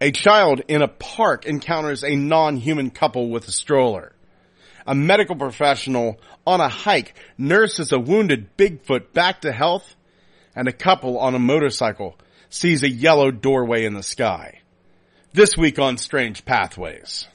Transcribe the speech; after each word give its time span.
A 0.00 0.10
child 0.10 0.60
in 0.68 0.82
a 0.82 0.88
park 0.88 1.46
encounters 1.46 2.04
a 2.04 2.16
non-human 2.16 2.90
couple 2.90 3.30
with 3.30 3.48
a 3.48 3.52
stroller. 3.52 4.12
A 4.86 4.94
medical 4.94 5.36
professional 5.36 6.20
on 6.46 6.60
a 6.60 6.68
hike 6.68 7.14
nurses 7.38 7.92
a 7.92 7.98
wounded 7.98 8.56
Bigfoot 8.58 9.14
back 9.14 9.40
to 9.40 9.52
health. 9.52 9.96
And 10.54 10.68
a 10.68 10.72
couple 10.72 11.18
on 11.18 11.34
a 11.34 11.38
motorcycle 11.38 12.18
sees 12.50 12.82
a 12.82 12.90
yellow 12.90 13.30
doorway 13.30 13.84
in 13.84 13.94
the 13.94 14.02
sky. 14.02 14.60
This 15.32 15.56
week 15.56 15.78
on 15.78 15.96
Strange 15.96 16.44
Pathways. 16.44 17.26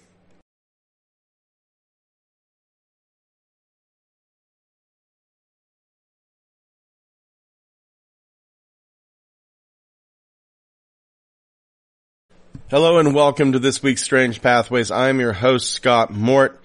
Hello 12.72 13.00
and 13.00 13.14
welcome 13.14 13.52
to 13.52 13.60
this 13.60 13.84
week's 13.84 14.02
Strange 14.02 14.42
Pathways. 14.42 14.92
I'm 14.92 15.20
your 15.20 15.34
host, 15.34 15.72
Scott 15.72 16.10
Mort. 16.10 16.58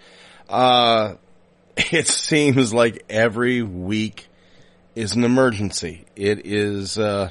Uh, 0.48 1.14
it 1.76 2.06
seems 2.06 2.72
like 2.72 3.04
every 3.10 3.62
week 3.62 4.28
is 4.94 5.16
an 5.16 5.24
emergency. 5.24 6.04
It 6.14 6.46
is, 6.46 6.96
uh, 6.96 7.30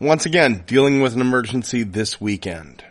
once 0.00 0.24
again, 0.24 0.64
dealing 0.66 1.02
with 1.02 1.12
an 1.12 1.20
emergency 1.20 1.82
this 1.82 2.18
weekend. 2.18 2.82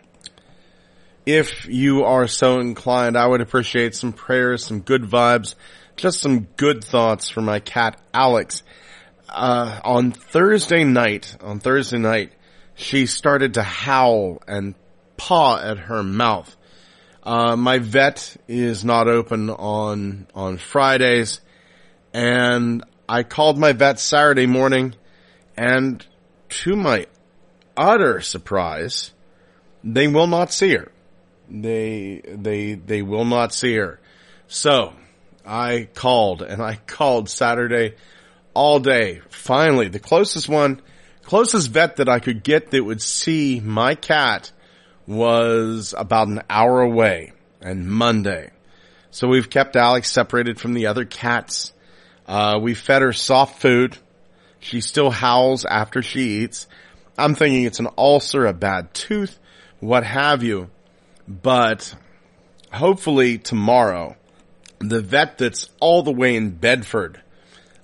If 1.26 1.66
you 1.66 2.04
are 2.04 2.28
so 2.28 2.60
inclined, 2.60 3.18
I 3.18 3.26
would 3.26 3.40
appreciate 3.40 3.96
some 3.96 4.12
prayers, 4.12 4.64
some 4.64 4.78
good 4.78 5.02
vibes, 5.02 5.56
just 5.96 6.20
some 6.20 6.46
good 6.56 6.84
thoughts 6.84 7.28
for 7.30 7.40
my 7.40 7.58
cat, 7.58 8.00
Alex. 8.14 8.62
Uh, 9.28 9.80
on 9.82 10.12
Thursday 10.12 10.84
night, 10.84 11.36
on 11.40 11.58
Thursday 11.58 11.98
night, 11.98 12.30
she 12.76 13.06
started 13.06 13.54
to 13.54 13.64
howl 13.64 14.40
and 14.46 14.76
paw 15.16 15.58
at 15.58 15.78
her 15.78 16.02
mouth. 16.02 16.54
Uh, 17.22 17.56
my 17.56 17.78
vet 17.78 18.36
is 18.46 18.84
not 18.84 19.08
open 19.08 19.50
on, 19.50 20.26
on 20.34 20.58
Fridays 20.58 21.40
and 22.14 22.84
I 23.08 23.24
called 23.24 23.58
my 23.58 23.72
vet 23.72 23.98
Saturday 23.98 24.46
morning 24.46 24.94
and 25.56 26.04
to 26.48 26.76
my 26.76 27.06
utter 27.76 28.20
surprise, 28.20 29.12
they 29.82 30.08
will 30.08 30.26
not 30.26 30.52
see 30.52 30.74
her. 30.74 30.90
They, 31.50 32.22
they, 32.24 32.74
they 32.74 33.02
will 33.02 33.24
not 33.24 33.52
see 33.52 33.74
her. 33.74 34.00
So 34.48 34.92
I 35.44 35.88
called 35.94 36.42
and 36.42 36.62
I 36.62 36.74
called 36.86 37.28
Saturday 37.28 37.94
all 38.54 38.80
day. 38.80 39.20
Finally, 39.28 39.88
the 39.88 39.98
closest 40.00 40.48
one, 40.48 40.80
closest 41.22 41.70
vet 41.70 41.96
that 41.96 42.08
I 42.08 42.18
could 42.18 42.42
get 42.42 42.70
that 42.70 42.84
would 42.84 43.02
see 43.02 43.60
my 43.60 43.94
cat 43.94 44.50
was 45.06 45.94
about 45.96 46.28
an 46.28 46.42
hour 46.50 46.80
away 46.82 47.32
and 47.60 47.88
Monday. 47.88 48.50
So 49.10 49.28
we've 49.28 49.48
kept 49.48 49.76
Alex 49.76 50.10
separated 50.10 50.60
from 50.60 50.74
the 50.74 50.86
other 50.86 51.04
cats. 51.04 51.72
Uh, 52.26 52.58
we 52.60 52.74
fed 52.74 53.02
her 53.02 53.12
soft 53.12 53.60
food. 53.60 53.96
She 54.58 54.80
still 54.80 55.10
howls 55.10 55.64
after 55.64 56.02
she 56.02 56.42
eats. 56.42 56.66
I'm 57.16 57.34
thinking 57.34 57.64
it's 57.64 57.80
an 57.80 57.88
ulcer, 57.96 58.46
a 58.46 58.52
bad 58.52 58.92
tooth, 58.92 59.38
what 59.80 60.04
have 60.04 60.42
you. 60.42 60.70
But 61.26 61.94
hopefully 62.72 63.38
tomorrow, 63.38 64.16
the 64.80 65.00
vet 65.00 65.38
that's 65.38 65.70
all 65.80 66.02
the 66.02 66.12
way 66.12 66.36
in 66.36 66.50
Bedford, 66.50 67.20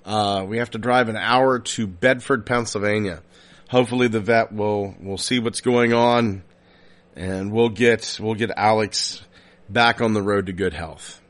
uh, 0.05 0.45
we 0.47 0.59
have 0.59 0.71
to 0.71 0.79
drive 0.79 1.09
an 1.09 1.17
hour 1.17 1.61
to 1.61 1.87
Bedford, 1.87 2.45
Pennsylvania. 2.45 3.23
Hopefully 3.71 4.09
the 4.09 4.21
vet 4.21 4.53
will, 4.53 4.95
will 5.01 5.19
see 5.19 5.39
what's 5.39 5.61
going 5.61 5.95
on 5.95 6.43
and 7.17 7.53
we'll 7.53 7.69
get 7.69 8.19
we'll 8.21 8.35
get 8.35 8.51
Alex 8.57 9.23
back 9.69 10.01
on 10.01 10.13
the 10.13 10.23
road 10.23 10.47
to 10.47 10.53
good 10.53 10.75
health. 10.75 11.21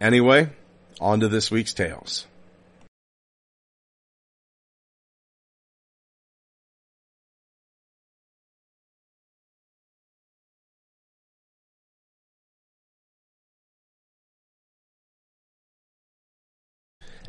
Anyway, 0.00 0.50
on 1.00 1.20
to 1.20 1.28
this 1.28 1.50
week's 1.50 1.74
tales. 1.74 2.26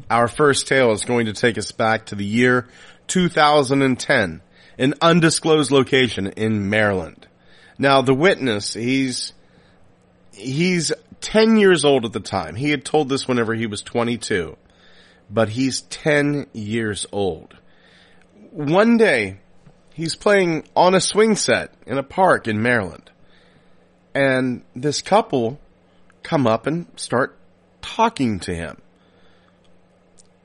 Our 0.09 0.27
first 0.27 0.67
tale 0.67 0.91
is 0.91 1.05
going 1.05 1.27
to 1.27 1.33
take 1.33 1.57
us 1.57 1.71
back 1.71 2.07
to 2.07 2.15
the 2.15 2.25
year 2.25 2.67
2010 3.07 4.41
an 4.77 4.93
undisclosed 5.01 5.71
location 5.71 6.27
in 6.27 6.69
Maryland. 6.69 7.27
Now 7.77 8.01
the 8.01 8.13
witness, 8.13 8.73
he's, 8.73 9.33
he's 10.33 10.91
10 11.21 11.57
years 11.57 11.85
old 11.85 12.05
at 12.05 12.13
the 12.13 12.19
time. 12.19 12.55
He 12.55 12.69
had 12.69 12.85
told 12.85 13.09
this 13.09 13.27
whenever 13.27 13.53
he 13.53 13.67
was 13.67 13.81
22, 13.81 14.57
but 15.29 15.49
he's 15.49 15.81
10 15.81 16.47
years 16.53 17.05
old. 17.11 17.55
One 18.51 18.97
day, 18.97 19.39
he's 19.93 20.15
playing 20.15 20.65
on 20.75 20.95
a 20.95 21.01
swing 21.01 21.35
set 21.35 21.73
in 21.87 21.97
a 21.97 22.03
park 22.03 22.47
in 22.47 22.61
Maryland. 22.61 23.09
And 24.13 24.63
this 24.75 25.01
couple 25.01 25.59
come 26.21 26.45
up 26.45 26.67
and 26.67 26.87
start 26.95 27.37
talking 27.81 28.39
to 28.41 28.53
him. 28.53 28.77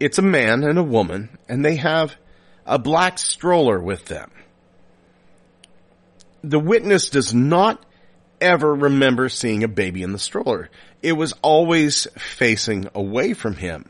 It's 0.01 0.19
a 0.19 0.23
man 0.23 0.65
and 0.65 0.79
a 0.79 0.83
woman, 0.83 1.39
and 1.49 1.65
they 1.65 1.77
have 1.77 2.17
a 2.69 2.79
black 2.79 3.19
stroller 3.19 3.81
with 3.81 4.05
them. 4.05 4.31
The 6.45 6.61
witness 6.61 7.09
does 7.09 7.35
not 7.35 7.85
ever 8.41 8.73
remember 8.73 9.29
seeing 9.29 9.65
a 9.65 9.69
baby 9.69 10.03
in 10.03 10.13
the 10.13 10.19
stroller. 10.19 10.71
It 11.03 11.15
was 11.15 11.33
always 11.43 12.07
facing 12.17 12.89
away 12.95 13.33
from 13.33 13.57
him. 13.57 13.89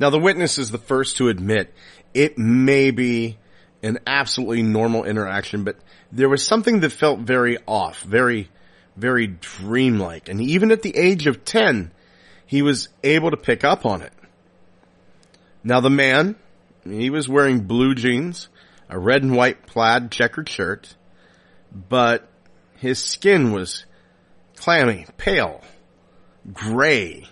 Now 0.00 0.10
the 0.10 0.18
witness 0.18 0.58
is 0.58 0.70
the 0.70 0.78
first 0.78 1.18
to 1.18 1.28
admit 1.28 1.72
it 2.14 2.38
may 2.38 2.90
be 2.90 3.38
an 3.82 3.98
absolutely 4.06 4.62
normal 4.62 5.04
interaction, 5.04 5.62
but 5.62 5.76
there 6.10 6.28
was 6.28 6.44
something 6.44 6.80
that 6.80 6.90
felt 6.90 7.20
very 7.20 7.58
off, 7.66 8.02
very, 8.02 8.48
very 8.96 9.26
dreamlike. 9.26 10.28
And 10.28 10.40
even 10.40 10.72
at 10.72 10.82
the 10.82 10.96
age 10.96 11.26
of 11.26 11.44
10, 11.44 11.92
he 12.46 12.62
was 12.62 12.88
able 13.04 13.30
to 13.30 13.36
pick 13.36 13.64
up 13.64 13.84
on 13.84 14.00
it. 14.00 14.12
Now 15.62 15.80
the 15.80 15.90
man, 15.90 16.36
he 16.92 17.10
was 17.10 17.28
wearing 17.28 17.60
blue 17.60 17.94
jeans, 17.94 18.48
a 18.88 18.98
red 18.98 19.22
and 19.22 19.36
white 19.36 19.66
plaid 19.66 20.10
checkered 20.10 20.48
shirt, 20.48 20.94
but 21.72 22.28
his 22.76 23.02
skin 23.02 23.52
was 23.52 23.84
clammy, 24.56 25.06
pale, 25.16 25.62
gray, 26.52 27.28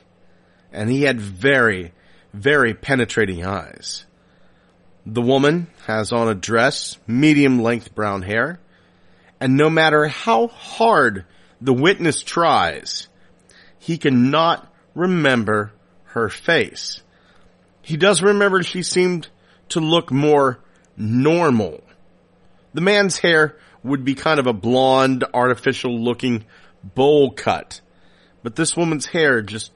and 0.72 0.90
he 0.90 1.02
had 1.02 1.20
very, 1.20 1.92
very 2.32 2.74
penetrating 2.74 3.44
eyes. 3.44 4.04
The 5.06 5.22
woman 5.22 5.68
has 5.86 6.12
on 6.12 6.28
a 6.28 6.34
dress, 6.34 6.96
medium 7.06 7.62
length 7.62 7.94
brown 7.94 8.22
hair, 8.22 8.58
and 9.40 9.56
no 9.56 9.68
matter 9.68 10.06
how 10.06 10.48
hard 10.48 11.26
the 11.60 11.74
witness 11.74 12.22
tries, 12.22 13.08
he 13.78 13.98
cannot 13.98 14.72
remember 14.94 15.72
her 16.04 16.28
face. 16.28 17.02
He 17.82 17.96
does 17.96 18.22
remember 18.22 18.62
she 18.62 18.82
seemed 18.82 19.28
to 19.70 19.80
look 19.80 20.10
more 20.10 20.58
normal. 20.96 21.82
The 22.72 22.80
man's 22.80 23.18
hair 23.18 23.56
would 23.82 24.04
be 24.04 24.14
kind 24.14 24.40
of 24.40 24.46
a 24.46 24.52
blonde, 24.52 25.24
artificial 25.34 25.98
looking 25.98 26.44
bowl 26.82 27.30
cut. 27.30 27.80
But 28.42 28.56
this 28.56 28.76
woman's 28.76 29.06
hair 29.06 29.42
just 29.42 29.72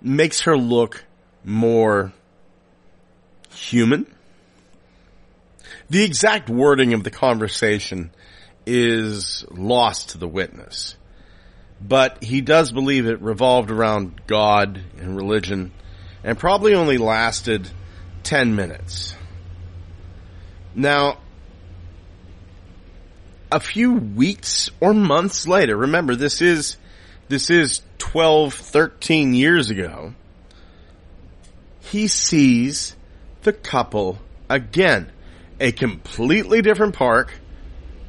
makes 0.00 0.42
her 0.42 0.56
look 0.56 1.04
more 1.44 2.12
human. 3.50 4.06
The 5.90 6.04
exact 6.04 6.48
wording 6.48 6.92
of 6.92 7.04
the 7.04 7.10
conversation 7.10 8.10
is 8.66 9.44
lost 9.50 10.10
to 10.10 10.18
the 10.18 10.28
witness. 10.28 10.96
But 11.80 12.22
he 12.22 12.40
does 12.40 12.72
believe 12.72 13.06
it 13.06 13.20
revolved 13.20 13.70
around 13.70 14.22
God 14.26 14.80
and 14.98 15.16
religion 15.16 15.72
and 16.22 16.38
probably 16.38 16.74
only 16.74 16.96
lasted 16.96 17.68
10 18.24 18.56
minutes. 18.56 19.14
Now, 20.74 21.18
a 23.52 23.60
few 23.60 23.94
weeks 23.94 24.70
or 24.80 24.92
months 24.92 25.46
later, 25.46 25.76
remember 25.76 26.16
this 26.16 26.42
is, 26.42 26.76
this 27.28 27.50
is 27.50 27.82
12, 27.98 28.54
13 28.54 29.34
years 29.34 29.70
ago, 29.70 30.14
he 31.80 32.08
sees 32.08 32.96
the 33.42 33.52
couple 33.52 34.18
again. 34.48 35.10
A 35.60 35.70
completely 35.70 36.62
different 36.62 36.96
park 36.96 37.32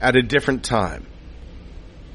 at 0.02 0.16
a 0.16 0.24
different 0.24 0.64
time. 0.64 1.06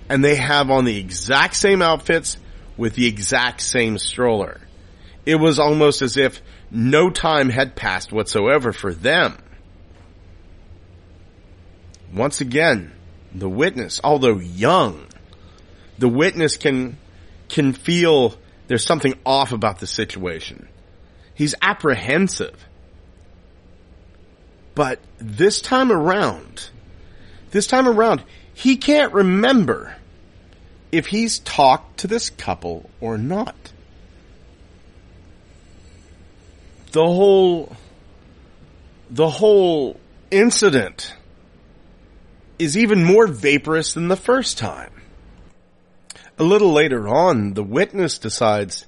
And 0.08 0.24
they 0.24 0.34
have 0.34 0.70
on 0.70 0.84
the 0.84 0.98
exact 0.98 1.54
same 1.54 1.82
outfits 1.82 2.36
with 2.76 2.94
the 2.94 3.06
exact 3.06 3.60
same 3.60 3.96
stroller. 3.98 4.60
It 5.24 5.36
was 5.36 5.60
almost 5.60 6.02
as 6.02 6.16
if 6.16 6.42
no 6.70 7.10
time 7.10 7.48
had 7.48 7.74
passed 7.74 8.12
whatsoever 8.12 8.72
for 8.72 8.94
them. 8.94 9.36
Once 12.12 12.40
again, 12.40 12.92
the 13.34 13.48
witness, 13.48 14.00
although 14.02 14.38
young, 14.38 15.06
the 15.98 16.08
witness 16.08 16.56
can, 16.56 16.96
can 17.48 17.72
feel 17.72 18.34
there's 18.66 18.84
something 18.84 19.14
off 19.24 19.52
about 19.52 19.80
the 19.80 19.86
situation. 19.86 20.68
He's 21.34 21.54
apprehensive. 21.62 22.66
But 24.74 25.00
this 25.18 25.60
time 25.60 25.90
around, 25.90 26.70
this 27.50 27.66
time 27.66 27.88
around, 27.88 28.22
he 28.54 28.76
can't 28.76 29.12
remember 29.12 29.96
if 30.92 31.06
he's 31.06 31.38
talked 31.40 32.00
to 32.00 32.06
this 32.06 32.30
couple 32.30 32.90
or 33.00 33.18
not. 33.18 33.72
The 36.92 37.06
whole, 37.06 37.76
the 39.10 39.30
whole 39.30 40.00
incident 40.30 41.14
is 42.58 42.76
even 42.76 43.04
more 43.04 43.26
vaporous 43.26 43.94
than 43.94 44.08
the 44.08 44.16
first 44.16 44.58
time. 44.58 44.92
A 46.38 46.42
little 46.42 46.72
later 46.72 47.06
on, 47.08 47.54
the 47.54 47.62
witness 47.62 48.18
decides 48.18 48.86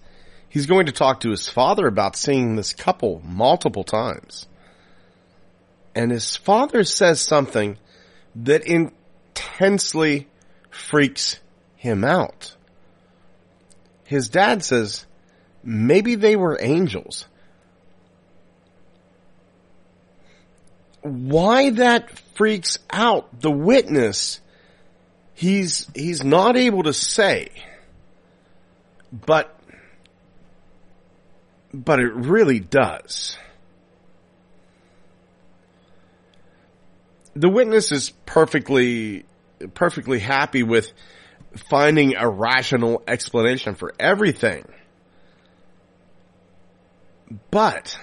he's 0.49 0.67
going 0.67 0.87
to 0.87 0.93
talk 0.93 1.21
to 1.21 1.31
his 1.31 1.49
father 1.49 1.87
about 1.87 2.17
seeing 2.17 2.57
this 2.57 2.73
couple 2.73 3.23
multiple 3.25 3.85
times. 3.85 4.47
And 5.95 6.11
his 6.11 6.37
father 6.37 6.85
says 6.85 7.21
something 7.21 7.79
that 8.35 8.67
intensely 8.67 10.29
freaks 10.71 11.39
him 11.77 12.05
out. 12.05 12.57
His 14.05 14.29
dad 14.29 14.65
says, 14.65 15.07
maybe 15.63 16.17
they 16.17 16.35
were 16.37 16.59
angels. 16.61 17.27
Why 21.03 21.71
that 21.71 22.19
freaks 22.35 22.79
out 22.91 23.41
the 23.41 23.51
witness, 23.51 24.41
he's, 25.35 25.89
he's 25.95 26.23
not 26.25 26.57
able 26.57 26.85
to 26.85 26.93
say. 26.93 27.51
But, 29.13 29.55
but 31.75 32.01
it 32.01 32.15
really 32.15 32.61
does. 32.61 33.37
The 37.35 37.49
witness 37.49 37.93
is 37.93 38.11
perfectly, 38.27 39.25
perfectly 39.75 40.19
happy 40.19 40.63
with 40.63 40.93
finding 41.69 42.15
a 42.17 42.29
rational 42.29 43.03
explanation 43.07 43.75
for 43.75 43.93
everything. 43.99 44.65
But 47.51 47.99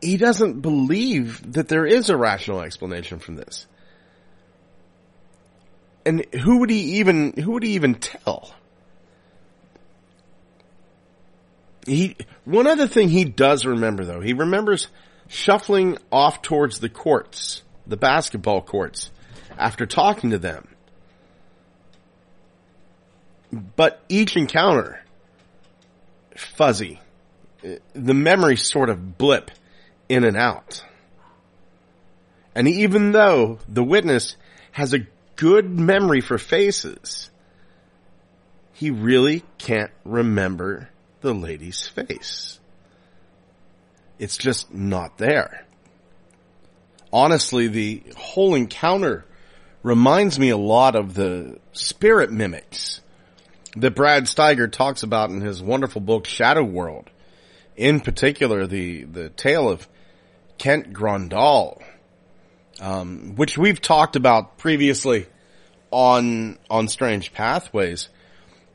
he 0.00 0.16
doesn't 0.16 0.60
believe 0.60 1.52
that 1.52 1.68
there 1.68 1.86
is 1.86 2.10
a 2.10 2.16
rational 2.16 2.60
explanation 2.60 3.18
from 3.18 3.36
this. 3.36 3.66
And 6.04 6.24
who 6.34 6.60
would 6.60 6.70
he 6.70 6.98
even, 6.98 7.34
who 7.34 7.52
would 7.52 7.62
he 7.62 7.74
even 7.74 7.94
tell? 7.94 8.54
He, 11.86 12.16
one 12.44 12.66
other 12.66 12.86
thing 12.86 13.08
he 13.08 13.24
does 13.24 13.66
remember 13.66 14.04
though, 14.04 14.20
he 14.20 14.32
remembers 14.32 14.88
shuffling 15.28 15.98
off 16.10 16.42
towards 16.42 16.80
the 16.80 16.88
courts, 16.88 17.62
the 17.86 17.96
basketball 17.96 18.62
courts, 18.62 19.10
after 19.58 19.86
talking 19.86 20.30
to 20.30 20.38
them. 20.38 20.68
But 23.52 24.00
each 24.08 24.36
encounter, 24.36 25.00
fuzzy. 26.36 27.00
The 27.92 28.14
memory 28.14 28.56
sort 28.56 28.88
of 28.88 29.18
blip 29.18 29.50
in 30.10 30.24
and 30.24 30.36
out. 30.36 30.84
And 32.54 32.66
even 32.66 33.12
though 33.12 33.60
the 33.68 33.84
witness 33.84 34.36
has 34.72 34.92
a 34.92 35.06
good 35.36 35.70
memory 35.70 36.20
for 36.20 36.36
faces, 36.36 37.30
he 38.72 38.90
really 38.90 39.44
can't 39.56 39.92
remember 40.04 40.88
the 41.20 41.32
lady's 41.32 41.86
face. 41.86 42.58
It's 44.18 44.36
just 44.36 44.74
not 44.74 45.16
there. 45.16 45.64
Honestly, 47.12 47.68
the 47.68 48.02
whole 48.16 48.56
encounter 48.56 49.24
reminds 49.84 50.40
me 50.40 50.50
a 50.50 50.56
lot 50.56 50.96
of 50.96 51.14
the 51.14 51.58
spirit 51.72 52.32
mimics 52.32 53.00
that 53.76 53.94
Brad 53.94 54.24
Steiger 54.24 54.70
talks 54.70 55.04
about 55.04 55.30
in 55.30 55.40
his 55.40 55.62
wonderful 55.62 56.00
book 56.00 56.26
Shadow 56.26 56.64
World. 56.64 57.08
In 57.76 58.00
particular, 58.00 58.66
the, 58.66 59.04
the 59.04 59.28
tale 59.30 59.68
of 59.68 59.88
Kent 60.60 60.92
Grandal, 60.92 61.82
um, 62.80 63.34
which 63.36 63.56
we've 63.56 63.80
talked 63.80 64.14
about 64.14 64.58
previously 64.58 65.26
on, 65.90 66.58
on 66.68 66.86
Strange 66.86 67.32
Pathways, 67.32 68.10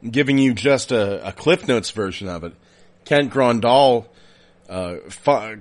giving 0.10 0.40
you 0.40 0.56
just 0.56 0.92
a, 0.92 1.28
a 1.28 1.32
Cliff 1.32 1.68
Notes 1.68 1.92
version 1.92 2.28
of 2.28 2.44
it. 2.44 2.54
Kent 3.06 3.32
Grandal, 3.32 4.08
uh, 4.68 4.96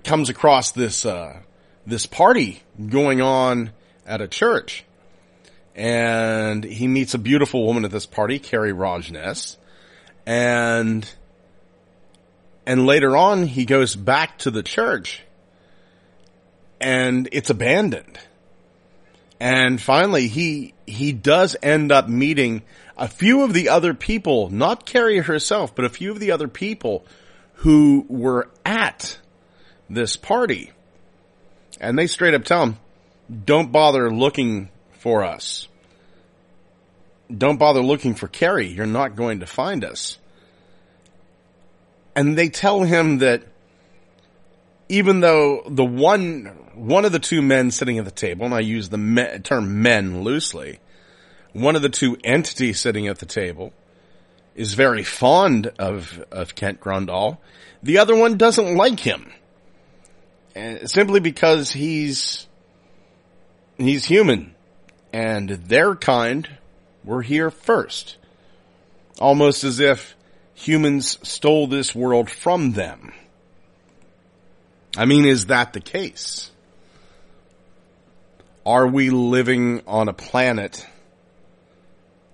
comes 0.02 0.30
across 0.30 0.72
this, 0.72 1.04
uh, 1.04 1.40
this 1.86 2.06
party 2.06 2.62
going 2.88 3.20
on 3.20 3.72
at 4.06 4.22
a 4.22 4.26
church 4.26 4.86
and 5.74 6.64
he 6.64 6.88
meets 6.88 7.12
a 7.12 7.18
beautiful 7.18 7.66
woman 7.66 7.84
at 7.84 7.90
this 7.90 8.06
party, 8.06 8.38
Carrie 8.38 8.72
Rajness, 8.72 9.58
and 10.24 11.06
and 12.64 12.86
later 12.86 13.14
on 13.14 13.42
he 13.46 13.66
goes 13.66 13.94
back 13.94 14.38
to 14.38 14.50
the 14.50 14.62
church 14.62 15.20
and 16.84 17.30
it's 17.32 17.48
abandoned. 17.48 18.18
And 19.40 19.80
finally 19.80 20.28
he 20.28 20.74
he 20.86 21.12
does 21.12 21.56
end 21.62 21.90
up 21.90 22.08
meeting 22.08 22.62
a 22.96 23.08
few 23.08 23.42
of 23.42 23.54
the 23.54 23.70
other 23.70 23.94
people, 23.94 24.50
not 24.50 24.84
Carrie 24.84 25.18
herself, 25.18 25.74
but 25.74 25.86
a 25.86 25.88
few 25.88 26.12
of 26.12 26.20
the 26.20 26.30
other 26.30 26.46
people 26.46 27.06
who 27.54 28.04
were 28.06 28.50
at 28.66 29.18
this 29.88 30.16
party. 30.16 30.72
And 31.80 31.98
they 31.98 32.06
straight 32.06 32.34
up 32.34 32.44
tell 32.44 32.62
him, 32.62 32.76
don't 33.44 33.72
bother 33.72 34.10
looking 34.12 34.68
for 34.98 35.24
us. 35.24 35.66
Don't 37.34 37.58
bother 37.58 37.82
looking 37.82 38.14
for 38.14 38.28
Carrie. 38.28 38.68
You're 38.68 38.86
not 38.86 39.16
going 39.16 39.40
to 39.40 39.46
find 39.46 39.84
us. 39.84 40.18
And 42.14 42.36
they 42.36 42.50
tell 42.50 42.82
him 42.82 43.18
that 43.18 43.42
even 44.88 45.20
though 45.20 45.62
the 45.66 45.84
one, 45.84 46.63
one 46.74 47.04
of 47.04 47.12
the 47.12 47.18
two 47.18 47.42
men 47.42 47.70
sitting 47.70 47.98
at 47.98 48.04
the 48.04 48.10
table, 48.10 48.44
and 48.44 48.54
I 48.54 48.60
use 48.60 48.88
the 48.88 48.98
me, 48.98 49.38
term 49.42 49.82
men 49.82 50.22
loosely, 50.22 50.80
one 51.52 51.76
of 51.76 51.82
the 51.82 51.88
two 51.88 52.16
entities 52.24 52.80
sitting 52.80 53.06
at 53.06 53.18
the 53.18 53.26
table 53.26 53.72
is 54.54 54.74
very 54.74 55.02
fond 55.02 55.72
of, 55.78 56.24
of 56.30 56.54
Kent 56.54 56.80
Grandal. 56.80 57.38
The 57.82 57.98
other 57.98 58.16
one 58.16 58.36
doesn't 58.36 58.76
like 58.76 59.00
him. 59.00 59.32
And 60.54 60.88
simply 60.88 61.20
because 61.20 61.72
he's, 61.72 62.46
he's 63.76 64.04
human 64.04 64.54
and 65.12 65.48
their 65.48 65.94
kind 65.94 66.48
were 67.04 67.22
here 67.22 67.50
first. 67.50 68.16
Almost 69.20 69.64
as 69.64 69.80
if 69.80 70.16
humans 70.54 71.18
stole 71.22 71.66
this 71.66 71.94
world 71.94 72.30
from 72.30 72.72
them. 72.72 73.12
I 74.96 75.04
mean, 75.04 75.24
is 75.24 75.46
that 75.46 75.72
the 75.72 75.80
case? 75.80 76.50
Are 78.66 78.86
we 78.86 79.10
living 79.10 79.82
on 79.86 80.08
a 80.08 80.14
planet 80.14 80.86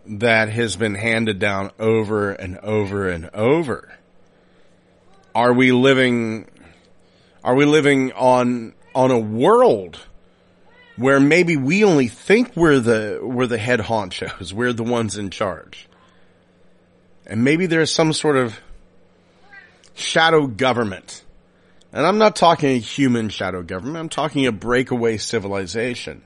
that 0.06 0.48
has 0.48 0.76
been 0.76 0.94
handed 0.94 1.40
down 1.40 1.72
over 1.78 2.30
and 2.30 2.58
over 2.58 3.08
and 3.08 3.30
over? 3.34 3.92
Are 5.34 5.52
we 5.52 5.72
living, 5.72 6.48
are 7.42 7.54
we 7.54 7.64
living 7.64 8.12
on, 8.12 8.74
on 8.94 9.10
a 9.10 9.18
world 9.18 9.98
where 10.96 11.18
maybe 11.18 11.56
we 11.56 11.82
only 11.82 12.06
think 12.06 12.54
we're 12.54 12.78
the, 12.78 13.18
we're 13.22 13.46
the 13.46 13.58
head 13.58 13.80
honchos. 13.80 14.52
We're 14.52 14.72
the 14.72 14.84
ones 14.84 15.16
in 15.16 15.30
charge. 15.30 15.88
And 17.26 17.42
maybe 17.42 17.66
there's 17.66 17.90
some 17.92 18.12
sort 18.12 18.36
of 18.36 18.60
shadow 19.94 20.46
government. 20.46 21.24
And 21.92 22.06
I'm 22.06 22.18
not 22.18 22.36
talking 22.36 22.70
a 22.70 22.78
human 22.78 23.28
shadow 23.28 23.62
government. 23.62 23.98
I'm 23.98 24.08
talking 24.08 24.46
a 24.46 24.52
breakaway 24.52 25.16
civilization. 25.16 26.22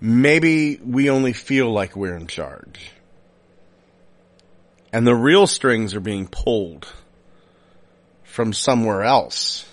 Maybe 0.00 0.76
we 0.76 1.10
only 1.10 1.32
feel 1.32 1.72
like 1.72 1.96
we're 1.96 2.16
in 2.16 2.26
charge. 2.26 2.90
And 4.92 5.06
the 5.06 5.14
real 5.14 5.46
strings 5.46 5.94
are 5.94 6.00
being 6.00 6.28
pulled 6.28 6.86
from 8.24 8.52
somewhere 8.52 9.02
else. 9.02 9.68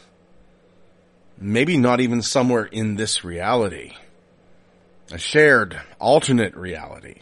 Maybe 1.37 1.77
not 1.77 2.01
even 2.01 2.21
somewhere 2.21 2.65
in 2.65 2.95
this 2.95 3.23
reality 3.23 3.93
a 5.11 5.17
shared 5.17 5.79
alternate 5.99 6.55
reality. 6.55 7.21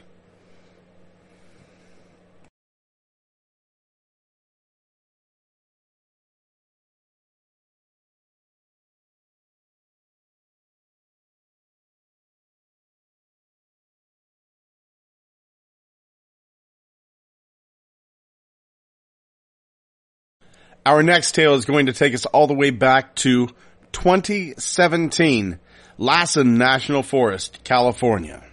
Our 20.85 21.03
next 21.03 21.33
tale 21.33 21.53
is 21.53 21.65
going 21.65 21.85
to 21.85 21.93
take 21.93 22.15
us 22.15 22.25
all 22.25 22.47
the 22.47 22.55
way 22.55 22.71
back 22.71 23.13
to 23.17 23.49
2017, 23.91 25.59
Lassen 25.99 26.57
National 26.57 27.03
Forest, 27.03 27.63
California. 27.63 28.43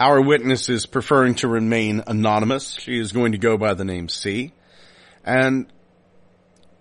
Our 0.00 0.20
witness 0.20 0.68
is 0.68 0.86
preferring 0.86 1.36
to 1.36 1.48
remain 1.48 2.02
anonymous. 2.06 2.72
She 2.72 2.98
is 2.98 3.12
going 3.12 3.32
to 3.32 3.38
go 3.38 3.56
by 3.56 3.74
the 3.74 3.84
name 3.84 4.08
C. 4.08 4.52
And 5.24 5.72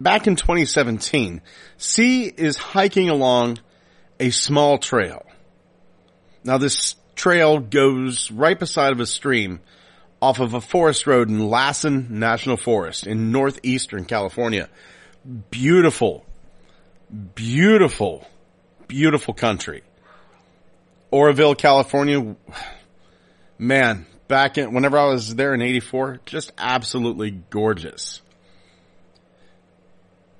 back 0.01 0.25
in 0.25 0.35
2017, 0.35 1.41
C 1.77 2.23
is 2.23 2.57
hiking 2.57 3.09
along 3.09 3.59
a 4.19 4.31
small 4.31 4.79
trail. 4.79 5.27
Now 6.43 6.57
this 6.57 6.95
trail 7.15 7.59
goes 7.59 8.31
right 8.31 8.57
beside 8.57 8.93
of 8.93 8.99
a 8.99 9.05
stream 9.05 9.59
off 10.21 10.39
of 10.39 10.53
a 10.53 10.61
forest 10.61 11.07
road 11.07 11.29
in 11.29 11.39
Lassen 11.39 12.19
National 12.19 12.57
Forest 12.57 13.07
in 13.07 13.31
northeastern 13.31 14.05
California. 14.05 14.69
Beautiful, 15.49 16.25
beautiful, 17.35 18.27
beautiful 18.87 19.33
country. 19.33 19.83
Oroville, 21.11 21.55
California, 21.55 22.35
man, 23.57 24.05
back 24.27 24.57
in, 24.57 24.73
whenever 24.73 24.97
I 24.97 25.05
was 25.05 25.35
there 25.35 25.53
in 25.53 25.61
84, 25.61 26.19
just 26.25 26.51
absolutely 26.57 27.31
gorgeous. 27.31 28.21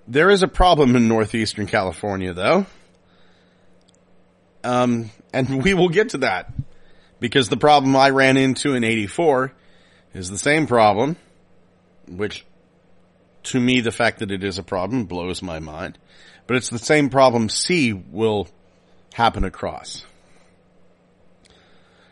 There 0.08 0.30
is 0.30 0.44
a 0.44 0.48
problem 0.48 0.96
in 0.96 1.08
northeastern 1.08 1.68
California 1.68 2.34
though. 2.34 2.66
Um, 4.64 5.12
and 5.32 5.64
we 5.64 5.74
will 5.74 5.90
get 5.90 6.10
to 6.10 6.20
that 6.20 6.52
because 7.20 7.50
the 7.50 7.58
problem 7.58 7.96
I 7.96 8.10
ran 8.10 8.36
into 8.36 8.74
in 8.74 8.84
84 8.84 9.54
is 10.14 10.30
the 10.30 10.38
same 10.38 10.68
problem, 10.68 11.16
which 12.08 12.46
to 13.44 13.60
me, 13.60 13.82
the 13.82 13.92
fact 13.92 14.20
that 14.20 14.32
it 14.32 14.44
is 14.44 14.58
a 14.58 14.64
problem 14.64 15.06
blows 15.06 15.42
my 15.42 15.60
mind, 15.60 15.98
but 16.48 16.58
it's 16.58 16.70
the 16.70 16.80
same 16.80 17.10
problem 17.10 17.50
C 17.50 17.94
will 17.94 18.48
happen 19.14 19.44
across. 19.44 20.06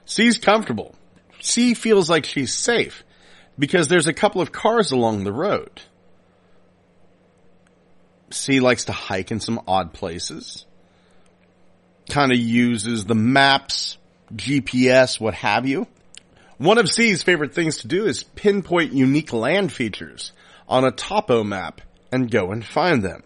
C's 0.06 0.38
comfortable. 0.38 0.96
C 1.42 1.74
feels 1.74 2.10
like 2.10 2.25
she's 2.25 2.54
safe 2.54 3.04
because 3.60 3.88
there's 3.88 4.08
a 4.08 4.13
couple 4.13 4.42
of 4.42 4.51
cars 4.51 4.92
along 4.92 5.24
the 5.24 5.34
road. 5.34 5.82
C 8.30 8.60
likes 8.60 8.86
to 8.86 8.92
hike 8.92 9.32
in 9.32 9.39
some 9.39 9.62
odd 9.68 9.94
places. 9.94 10.66
Kind 12.10 12.32
of 12.32 12.38
uses 12.38 13.06
the 13.06 13.16
maps, 13.16 13.98
GPS, 14.34 15.20
what 15.20 15.34
have 15.34 15.68
you. 15.68 15.88
One 16.58 16.80
of 16.80 16.90
C's 16.90 17.22
favorite 17.22 17.54
things 17.54 17.78
to 17.78 17.88
do 17.88 18.06
is 18.06 18.24
pinpoint 18.24 18.94
unique 18.94 19.32
land 19.32 19.72
features 19.72 20.32
on 20.68 20.84
a 20.84 20.92
topo 20.92 21.44
map 21.44 21.82
and 22.12 22.32
go 22.32 22.52
and 22.52 22.66
find 22.66 23.04
them. 23.04 23.24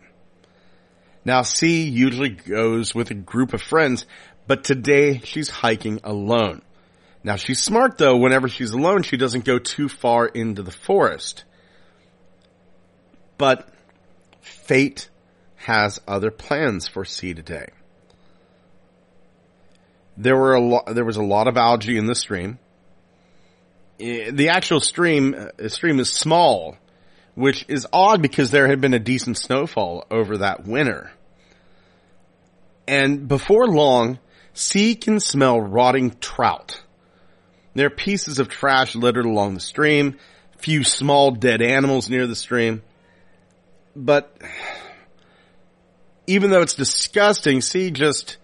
Now 1.23 1.43
C 1.43 1.87
usually 1.87 2.29
goes 2.29 2.93
with 2.93 3.11
a 3.11 3.15
group 3.15 3.53
of 3.53 3.61
friends, 3.61 4.05
but 4.47 4.63
today 4.63 5.21
she's 5.23 5.49
hiking 5.49 6.01
alone. 6.03 6.61
Now 7.23 7.37
she's 7.37 7.61
smart 7.61 7.97
though, 7.97 8.17
whenever 8.17 8.49
she's 8.49 8.71
alone, 8.71 9.03
she 9.03 9.17
doesn't 9.17 9.45
go 9.45 9.59
too 9.59 9.87
far 9.87 10.25
into 10.25 10.63
the 10.63 10.71
forest. 10.71 11.45
But 13.37 13.69
fate 14.41 15.09
has 15.55 16.01
other 16.07 16.31
plans 16.31 16.87
for 16.87 17.05
C 17.05 17.33
today. 17.33 17.67
There 20.17 20.35
were 20.35 20.53
a 20.53 20.61
lot, 20.61 20.93
there 20.93 21.05
was 21.05 21.17
a 21.17 21.23
lot 21.23 21.47
of 21.47 21.55
algae 21.55 21.97
in 21.97 22.07
the 22.07 22.15
stream. 22.15 22.59
The 24.01 24.49
actual 24.49 24.79
stream, 24.79 25.35
uh, 25.35 25.69
stream 25.69 25.99
is 25.99 26.09
small, 26.09 26.77
which 27.35 27.65
is 27.67 27.85
odd 27.93 28.21
because 28.21 28.49
there 28.49 28.67
had 28.67 28.81
been 28.81 28.95
a 28.95 28.99
decent 28.99 29.37
snowfall 29.37 30.05
over 30.09 30.39
that 30.39 30.65
winter. 30.65 31.11
And 32.87 33.27
before 33.27 33.67
long, 33.67 34.17
C 34.53 34.95
can 34.95 35.19
smell 35.19 35.61
rotting 35.61 36.15
trout. 36.19 36.81
There 37.75 37.87
are 37.87 37.91
pieces 37.91 38.39
of 38.39 38.49
trash 38.49 38.95
littered 38.95 39.25
along 39.25 39.53
the 39.53 39.59
stream, 39.59 40.17
few 40.57 40.83
small 40.83 41.31
dead 41.31 41.61
animals 41.61 42.09
near 42.09 42.25
the 42.25 42.35
stream. 42.35 42.81
But 43.95 44.35
even 46.25 46.49
though 46.49 46.61
it's 46.61 46.73
disgusting, 46.73 47.61
C 47.61 47.91
just 47.91 48.37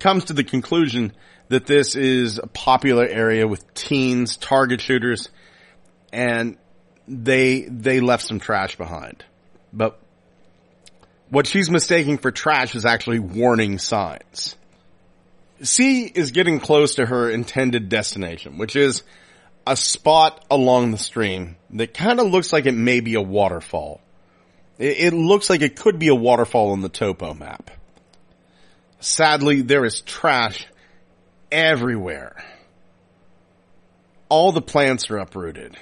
comes 0.00 0.24
to 0.24 0.32
the 0.32 0.44
conclusion 0.44 1.12
that 1.48 1.66
this 1.66 1.96
is 1.96 2.38
a 2.38 2.46
popular 2.46 3.06
area 3.06 3.46
with 3.46 3.74
teens, 3.74 4.36
target 4.36 4.80
shooters, 4.80 5.30
and 6.12 6.56
they, 7.06 7.62
they 7.62 8.00
left 8.00 8.24
some 8.26 8.38
trash 8.38 8.76
behind. 8.76 9.24
But 9.72 9.98
what 11.30 11.46
she's 11.46 11.70
mistaking 11.70 12.18
for 12.18 12.30
trash 12.30 12.74
is 12.74 12.84
actually 12.84 13.18
warning 13.18 13.78
signs. 13.78 14.56
C 15.62 16.04
is 16.04 16.30
getting 16.30 16.60
close 16.60 16.96
to 16.96 17.06
her 17.06 17.30
intended 17.30 17.88
destination, 17.88 18.58
which 18.58 18.76
is 18.76 19.02
a 19.66 19.76
spot 19.76 20.44
along 20.50 20.92
the 20.92 20.98
stream 20.98 21.56
that 21.70 21.92
kind 21.92 22.20
of 22.20 22.28
looks 22.28 22.52
like 22.52 22.66
it 22.66 22.72
may 22.72 23.00
be 23.00 23.14
a 23.14 23.20
waterfall. 23.20 24.00
It, 24.78 25.12
it 25.12 25.12
looks 25.12 25.50
like 25.50 25.62
it 25.62 25.76
could 25.76 25.98
be 25.98 26.08
a 26.08 26.14
waterfall 26.14 26.70
on 26.70 26.80
the 26.80 26.88
topo 26.88 27.34
map. 27.34 27.70
Sadly, 29.00 29.62
there 29.62 29.84
is 29.84 30.00
trash 30.00 30.66
everywhere. 31.50 32.44
All 34.28 34.52
the 34.52 34.62
plants 34.62 35.10
are 35.10 35.18
uprooted. 35.18 35.76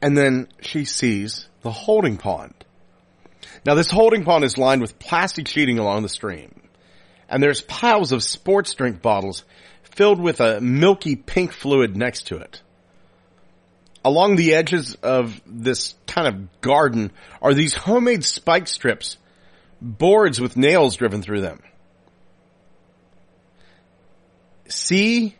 And 0.00 0.16
then 0.16 0.48
she 0.60 0.84
sees 0.84 1.48
the 1.62 1.72
holding 1.72 2.16
pond. 2.16 2.54
Now 3.66 3.74
this 3.74 3.90
holding 3.90 4.24
pond 4.24 4.44
is 4.44 4.56
lined 4.56 4.80
with 4.80 4.98
plastic 4.98 5.48
sheeting 5.48 5.78
along 5.78 6.02
the 6.02 6.08
stream 6.08 6.58
and 7.28 7.42
there's 7.42 7.60
piles 7.60 8.12
of 8.12 8.22
sports 8.22 8.74
drink 8.74 9.02
bottles 9.02 9.44
filled 9.82 10.20
with 10.20 10.40
a 10.40 10.60
milky 10.60 11.16
pink 11.16 11.52
fluid 11.52 11.96
next 11.96 12.28
to 12.28 12.36
it. 12.36 12.62
Along 14.04 14.36
the 14.36 14.54
edges 14.54 14.94
of 15.02 15.40
this 15.44 15.94
kind 16.06 16.28
of 16.28 16.60
garden 16.60 17.10
are 17.42 17.52
these 17.52 17.74
homemade 17.74 18.24
spike 18.24 18.68
strips, 18.68 19.18
boards 19.82 20.40
with 20.40 20.56
nails 20.56 20.96
driven 20.96 21.20
through 21.20 21.42
them. 21.42 21.60
C 24.68 25.34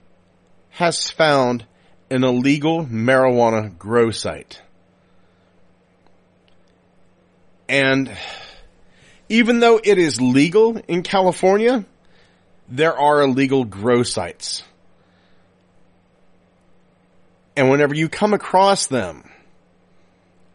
has 0.71 1.11
found 1.11 1.67
an 2.11 2.25
illegal 2.25 2.85
marijuana 2.87 3.77
grow 3.79 4.11
site. 4.11 4.63
And 7.69 8.11
even 9.29 9.61
though 9.61 9.79
it 9.83 9.99
is 9.99 10.21
legal 10.21 10.79
in 10.89 11.03
California, 11.03 11.85
there 12.69 12.99
are 12.99 13.23
illegal 13.23 13.65
grow 13.65 14.03
sites. 14.03 14.63
And 17.57 17.69
whenever 17.71 17.95
you 17.95 18.09
come 18.09 18.33
across 18.33 18.87
them, 18.87 19.29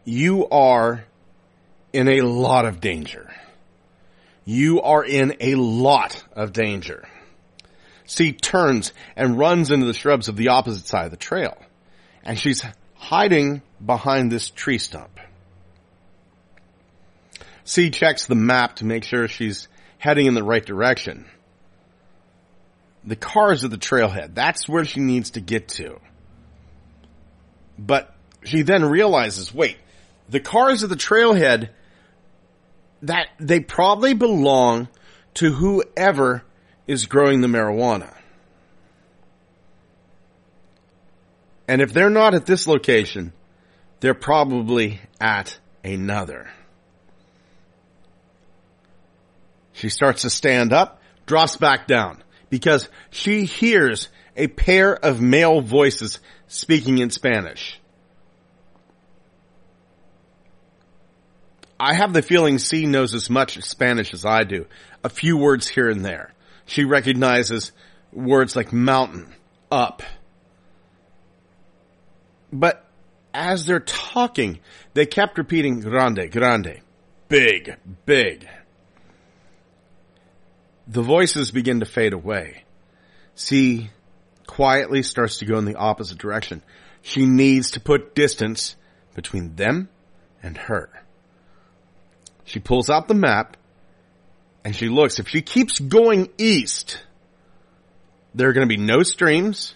you 0.04 0.48
are 0.48 1.04
in 1.92 2.08
a 2.08 2.22
lot 2.22 2.64
of 2.64 2.80
danger. 2.80 3.32
You 4.44 4.82
are 4.82 5.04
in 5.04 5.36
a 5.40 5.54
lot 5.54 6.24
of 6.32 6.52
danger. 6.52 7.06
C 8.06 8.32
turns 8.32 8.92
and 9.16 9.38
runs 9.38 9.70
into 9.70 9.86
the 9.86 9.94
shrubs 9.94 10.28
of 10.28 10.36
the 10.36 10.48
opposite 10.48 10.86
side 10.86 11.06
of 11.06 11.10
the 11.10 11.16
trail. 11.16 11.56
And 12.22 12.38
she's 12.38 12.64
hiding 12.94 13.62
behind 13.84 14.30
this 14.30 14.50
tree 14.50 14.78
stump. 14.78 15.18
C 17.64 17.90
checks 17.90 18.26
the 18.26 18.34
map 18.34 18.76
to 18.76 18.84
make 18.84 19.04
sure 19.04 19.26
she's 19.26 19.68
heading 19.98 20.26
in 20.26 20.34
the 20.34 20.42
right 20.42 20.64
direction. 20.64 21.26
The 23.04 23.16
cars 23.16 23.64
at 23.64 23.70
the 23.70 23.78
trailhead. 23.78 24.34
That's 24.34 24.68
where 24.68 24.84
she 24.84 25.00
needs 25.00 25.30
to 25.30 25.40
get 25.40 25.68
to. 25.68 26.00
But 27.78 28.14
she 28.44 28.62
then 28.62 28.84
realizes, 28.84 29.52
wait, 29.52 29.76
the 30.28 30.40
cars 30.40 30.82
at 30.82 30.90
the 30.90 30.96
trailhead, 30.96 31.70
that 33.02 33.28
they 33.38 33.60
probably 33.60 34.14
belong 34.14 34.88
to 35.34 35.52
whoever 35.52 36.42
is 36.86 37.06
growing 37.06 37.40
the 37.40 37.48
marijuana. 37.48 38.12
And 41.66 41.80
if 41.80 41.92
they're 41.92 42.10
not 42.10 42.34
at 42.34 42.46
this 42.46 42.66
location, 42.66 43.32
they're 44.00 44.14
probably 44.14 45.00
at 45.20 45.58
another. 45.82 46.50
She 49.72 49.88
starts 49.88 50.22
to 50.22 50.30
stand 50.30 50.72
up, 50.72 51.00
drops 51.26 51.56
back 51.56 51.86
down 51.86 52.22
because 52.50 52.88
she 53.10 53.44
hears 53.44 54.08
a 54.36 54.46
pair 54.46 54.94
of 54.94 55.20
male 55.20 55.60
voices 55.60 56.20
speaking 56.48 56.98
in 56.98 57.10
Spanish. 57.10 57.80
I 61.78 61.94
have 61.94 62.12
the 62.12 62.22
feeling 62.22 62.58
C 62.58 62.86
knows 62.86 63.14
as 63.14 63.28
much 63.28 63.60
Spanish 63.62 64.14
as 64.14 64.24
I 64.24 64.44
do. 64.44 64.66
A 65.02 65.08
few 65.08 65.36
words 65.36 65.66
here 65.66 65.90
and 65.90 66.04
there. 66.04 66.32
She 66.66 66.84
recognizes 66.84 67.72
words 68.12 68.56
like 68.56 68.72
mountain, 68.72 69.34
up. 69.70 70.02
But 72.52 72.86
as 73.32 73.66
they're 73.66 73.80
talking, 73.80 74.60
they 74.94 75.06
kept 75.06 75.38
repeating 75.38 75.80
grande, 75.80 76.30
grande, 76.30 76.80
big, 77.28 77.76
big. 78.06 78.48
The 80.86 81.02
voices 81.02 81.50
begin 81.50 81.80
to 81.80 81.86
fade 81.86 82.12
away. 82.12 82.64
C 83.34 83.90
quietly 84.46 85.02
starts 85.02 85.38
to 85.38 85.46
go 85.46 85.58
in 85.58 85.64
the 85.64 85.74
opposite 85.74 86.18
direction. 86.18 86.62
She 87.02 87.26
needs 87.26 87.72
to 87.72 87.80
put 87.80 88.14
distance 88.14 88.76
between 89.14 89.56
them 89.56 89.88
and 90.42 90.56
her. 90.56 90.90
She 92.44 92.60
pulls 92.60 92.90
out 92.90 93.08
the 93.08 93.14
map 93.14 93.56
and 94.64 94.74
she 94.74 94.88
looks. 94.88 95.18
If 95.18 95.28
she 95.28 95.42
keeps 95.42 95.78
going 95.78 96.30
east, 96.38 97.02
there 98.34 98.48
are 98.48 98.52
going 98.52 98.66
to 98.66 98.74
be 98.74 98.80
no 98.80 99.02
streams, 99.02 99.74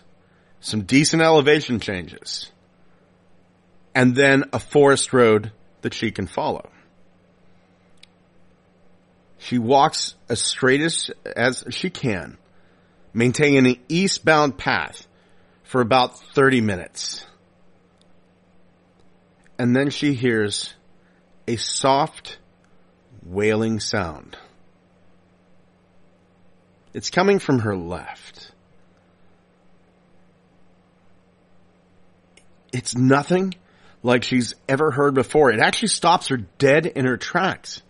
some 0.61 0.83
decent 0.83 1.23
elevation 1.23 1.78
changes, 1.78 2.50
and 3.95 4.16
then 4.16 4.45
a 4.52 4.59
forest 4.59 5.12
road 5.12 5.52
that 5.83 5.95
she 5.95 6.11
can 6.11 6.26
follow. 6.26 6.71
She 9.38 9.59
walks 9.59 10.14
as 10.28 10.40
straight 10.42 10.80
as, 10.80 11.11
as 11.25 11.64
she 11.71 11.90
can, 11.90 12.38
maintaining 13.12 13.66
an 13.66 13.76
eastbound 13.88 14.59
path 14.59 15.07
for 15.62 15.80
about 15.80 16.18
30 16.35 16.61
minutes. 16.61 17.25
And 19.59 19.76
then 19.76 19.90
she 19.90 20.14
hears 20.14 20.75
a 21.47 21.57
soft 21.57 22.38
wailing 23.25 23.80
sound. 23.80 24.37
It's 26.95 27.11
coming 27.11 27.38
from 27.38 27.61
her 27.61 27.76
left. 27.76 28.50
It's 32.73 32.95
nothing 32.97 33.54
like 34.02 34.25
she's 34.25 34.54
ever 34.68 34.90
heard 34.90 35.14
before. 35.14 35.50
It 35.50 35.61
actually 35.61 35.88
stops 35.88 36.28
her 36.28 36.37
dead 36.37 36.87
in 36.87 37.07
her 37.07 37.16
tracks. 37.16 37.83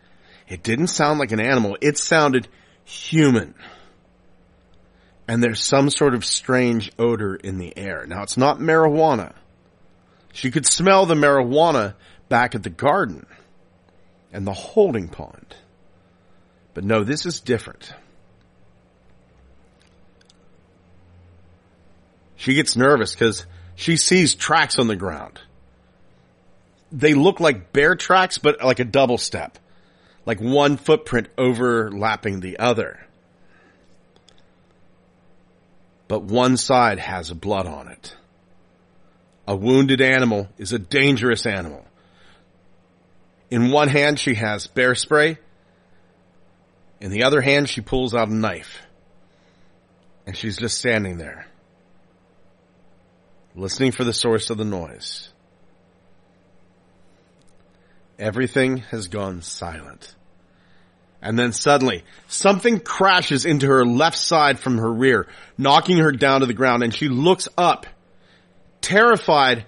It 0.49 0.62
didn't 0.62 0.88
sound 0.88 1.19
like 1.19 1.33
an 1.33 1.40
animal. 1.40 1.76
It 1.81 1.99
sounded 1.99 2.49
human. 2.85 3.55
And 5.26 5.43
there's 5.43 5.62
some 5.62 5.90
sort 5.90 6.14
of 6.14 6.25
strange 6.25 6.90
odor 6.99 7.35
in 7.35 7.59
the 7.59 7.76
air. 7.76 8.07
Now 8.07 8.23
it's 8.23 8.38
not 8.38 8.59
marijuana. 8.59 9.35
She 10.33 10.50
could 10.50 10.67
smell 10.67 11.05
the 11.05 11.14
marijuana 11.14 11.95
back 12.28 12.55
at 12.55 12.62
the 12.62 12.71
garden 12.71 13.26
and 14.33 14.47
the 14.47 14.55
holding 14.55 15.09
pond. 15.09 15.55
But 16.73 16.85
no, 16.85 17.05
this 17.05 17.26
is 17.26 17.40
different. 17.40 17.93
She 22.38 22.54
gets 22.54 22.76
nervous 22.76 23.14
because 23.14 23.45
she 23.75 23.97
sees 23.97 24.37
tracks 24.37 24.78
on 24.78 24.87
the 24.87 24.97
ground. 24.97 25.40
They 26.92 27.12
look 27.12 27.40
like 27.40 27.73
bear 27.73 27.97
tracks, 27.97 28.38
but 28.38 28.64
like 28.64 28.78
a 28.78 28.85
double 28.85 29.18
step. 29.18 29.59
Like 30.25 30.40
one 30.40 30.76
footprint 30.76 31.28
overlapping 31.37 32.38
the 32.38 32.61
other. 32.61 33.04
But 36.07 36.23
one 36.23 36.57
side 36.57 37.00
has 37.00 37.33
blood 37.33 37.66
on 37.66 37.88
it. 37.88 38.14
A 39.49 39.57
wounded 39.57 40.00
animal 40.00 40.49
is 40.59 40.73
a 40.73 40.78
dangerous 40.78 41.45
animal. 41.45 41.85
In 43.50 43.73
one 43.73 43.88
hand, 43.88 44.21
she 44.21 44.35
has 44.35 44.68
bear 44.68 44.95
spray. 44.95 45.38
In 47.00 47.11
the 47.11 47.25
other 47.25 47.40
hand, 47.40 47.68
she 47.68 47.80
pulls 47.80 48.14
out 48.14 48.28
a 48.28 48.35
knife. 48.35 48.78
And 50.25 50.37
she's 50.37 50.57
just 50.57 50.78
standing 50.78 51.18
there, 51.18 51.48
listening 53.58 53.90
for 53.90 54.04
the 54.04 54.12
source 54.12 54.50
of 54.50 54.56
the 54.56 54.64
noise. 54.64 55.28
Everything 58.18 58.78
has 58.78 59.08
gone 59.08 59.42
silent. 59.42 60.14
And 61.21 61.36
then 61.36 61.52
suddenly, 61.52 62.04
something 62.28 62.78
crashes 62.78 63.44
into 63.44 63.66
her 63.66 63.84
left 63.84 64.16
side 64.16 64.60
from 64.60 64.78
her 64.78 64.92
rear, 64.92 65.26
knocking 65.56 65.99
her 65.99 66.12
down 66.12 66.40
to 66.40 66.47
the 66.47 66.54
ground, 66.54 66.84
and 66.84 66.94
she 66.94 67.08
looks 67.08 67.49
up, 67.58 67.86
terrified 68.80 69.66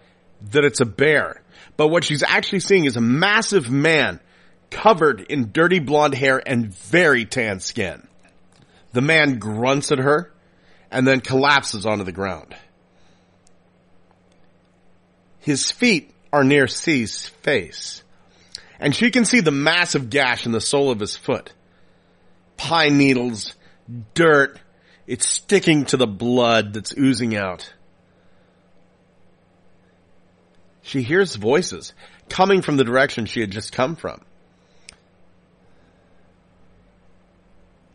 that 0.52 0.64
it's 0.64 0.80
a 0.80 0.86
bear. 0.86 1.42
But 1.76 1.88
what 1.88 2.04
she's 2.04 2.22
actually 2.22 2.60
seeing 2.60 2.84
is 2.84 2.96
a 2.96 3.00
massive 3.00 3.70
man 3.70 4.20
covered 4.70 5.20
in 5.20 5.50
dirty 5.50 5.80
blonde 5.80 6.14
hair 6.14 6.40
and 6.44 6.72
very 6.72 7.24
tan 7.24 7.58
skin. 7.58 8.06
The 8.92 9.00
man 9.00 9.40
grunts 9.40 9.90
at 9.90 9.98
her 9.98 10.32
and 10.92 11.06
then 11.06 11.20
collapses 11.20 11.86
onto 11.86 12.04
the 12.04 12.12
ground. 12.12 12.54
His 15.40 15.70
feet 15.70 16.14
are 16.32 16.44
near 16.44 16.66
C's 16.68 17.28
face 17.28 18.02
and 18.80 18.96
she 18.96 19.10
can 19.10 19.26
see 19.26 19.40
the 19.40 19.50
massive 19.50 20.08
gash 20.10 20.46
in 20.46 20.52
the 20.52 20.60
sole 20.60 20.90
of 20.90 20.98
his 20.98 21.16
foot. 21.16 21.52
Pine 22.56 22.96
needles, 22.96 23.54
dirt, 24.14 24.58
it's 25.06 25.28
sticking 25.28 25.84
to 25.86 25.98
the 25.98 26.06
blood 26.06 26.72
that's 26.72 26.96
oozing 26.96 27.36
out. 27.36 27.72
She 30.82 31.02
hears 31.02 31.36
voices 31.36 31.92
coming 32.28 32.62
from 32.62 32.78
the 32.78 32.84
direction 32.84 33.26
she 33.26 33.40
had 33.40 33.50
just 33.50 33.72
come 33.72 33.96
from. 33.96 34.22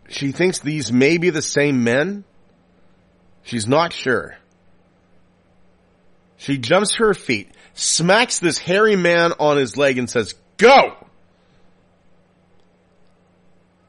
She 0.08 0.32
thinks 0.32 0.60
these 0.60 0.92
may 0.92 1.18
be 1.18 1.32
the 1.32 1.42
same 1.42 1.84
men. 1.84 2.24
She's 3.44 3.68
not 3.68 3.92
sure. 3.92 4.38
She 6.38 6.58
jumps 6.58 6.94
to 6.94 7.06
her 7.06 7.14
feet, 7.14 7.50
smacks 7.74 8.40
this 8.40 8.58
hairy 8.58 8.96
man 8.96 9.34
on 9.40 9.58
his 9.58 9.78
leg 9.78 9.98
and 9.98 10.10
says, 10.10 10.36
go! 10.58 10.96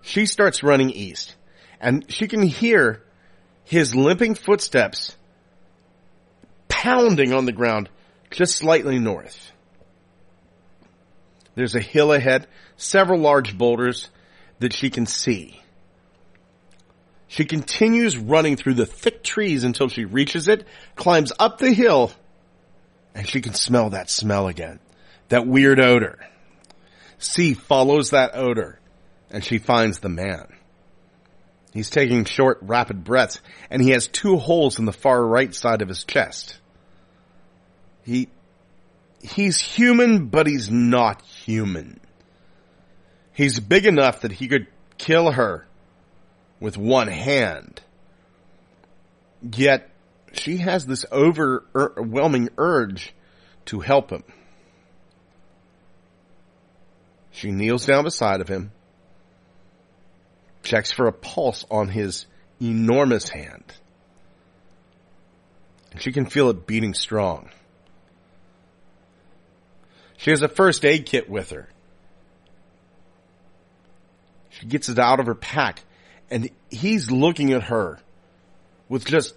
She 0.03 0.27
starts 0.27 0.63
running 0.63 0.91
east 0.91 1.35
and 1.81 2.05
she 2.09 2.29
can 2.29 2.43
hear 2.43 3.03
his 3.65 3.95
limping 3.95 4.35
footsteps 4.35 5.17
pounding 6.69 7.33
on 7.33 7.45
the 7.45 7.53
ground 7.53 7.89
just 8.31 8.57
slightly 8.57 8.99
north. 8.99 9.51
There's 11.57 11.75
a 11.75 11.81
hill 11.81 12.13
ahead, 12.13 12.47
several 12.77 13.21
large 13.21 13.57
boulders 13.57 14.09
that 14.59 14.73
she 14.73 14.91
can 14.91 15.07
see. 15.07 15.61
She 17.29 17.45
continues 17.45 18.17
running 18.17 18.57
through 18.57 18.75
the 18.75 18.87
thick 18.87 19.23
trees 19.25 19.65
until 19.65 19.89
she 19.89 20.05
reaches 20.05 20.49
it, 20.49 20.67
climbs 20.95 21.33
up 21.39 21.59
the 21.59 21.73
hill, 21.73 22.13
and 23.17 23.27
she 23.27 23.41
can 23.41 23.55
smell 23.55 23.91
that 23.91 24.11
smell 24.11 24.47
again. 24.47 24.79
That 25.31 25.47
weird 25.47 25.81
odor. 25.81 26.19
C 27.19 27.55
follows 27.55 28.11
that 28.11 28.33
odor, 28.35 28.79
and 29.31 29.43
she 29.43 29.59
finds 29.59 29.99
the 29.99 30.11
man. 30.11 30.47
He's 31.73 31.89
taking 31.89 32.27
short, 32.27 32.59
rapid 32.61 33.05
breaths, 33.05 33.41
and 33.71 33.83
he 33.83 33.91
has 33.91 34.07
two 34.07 34.37
holes 34.37 34.79
in 34.79 34.85
the 34.85 34.93
far 34.93 35.27
right 35.27 35.53
side 35.55 35.81
of 35.81 35.89
his 35.89 36.05
chest. 36.05 36.59
He, 38.05 38.29
he's 39.23 39.61
human, 39.61 40.27
but 40.27 40.47
he's 40.47 40.71
not 40.71 41.23
human. 41.23 42.01
He's 43.33 43.59
big 43.61 43.87
enough 43.87 44.21
that 44.21 44.33
he 44.33 44.47
could 44.47 44.67
kill 44.99 45.33
her 45.33 45.67
with 46.61 46.77
one 46.77 47.09
hand. 47.09 47.81
Yet, 49.43 49.89
she 50.39 50.59
has 50.59 50.87
this 50.87 51.05
overwhelming 51.11 52.51
urge 52.59 53.15
to 53.67 53.81
help 53.81 54.11
him. 54.11 54.25
She 57.33 57.51
kneels 57.51 57.87
down 57.87 58.05
beside 58.05 58.41
of 58.41 58.49
him, 58.49 58.73
checks 60.63 60.91
for 60.91 61.07
a 61.07 61.13
pulse 61.13 61.65
on 61.71 61.89
his 61.89 62.27
enormous 62.61 63.29
hand. 63.29 63.65
And 65.93 66.01
she 66.01 66.13
can 66.13 66.27
feel 66.27 66.51
it 66.51 66.67
beating 66.67 66.95
strong. 66.95 67.51
She 70.17 70.31
has 70.31 70.43
a 70.43 70.49
first 70.49 70.85
aid 70.85 71.07
kit 71.07 71.29
with 71.29 71.51
her. 71.51 71.69
She 74.51 74.67
gets 74.67 74.89
it 74.89 74.99
out 74.99 75.21
of 75.21 75.27
her 75.27 75.35
pack 75.35 75.85
and 76.31 76.51
he's 76.71 77.11
looking 77.11 77.53
at 77.53 77.65
her 77.65 77.99
with 78.89 79.05
just, 79.05 79.35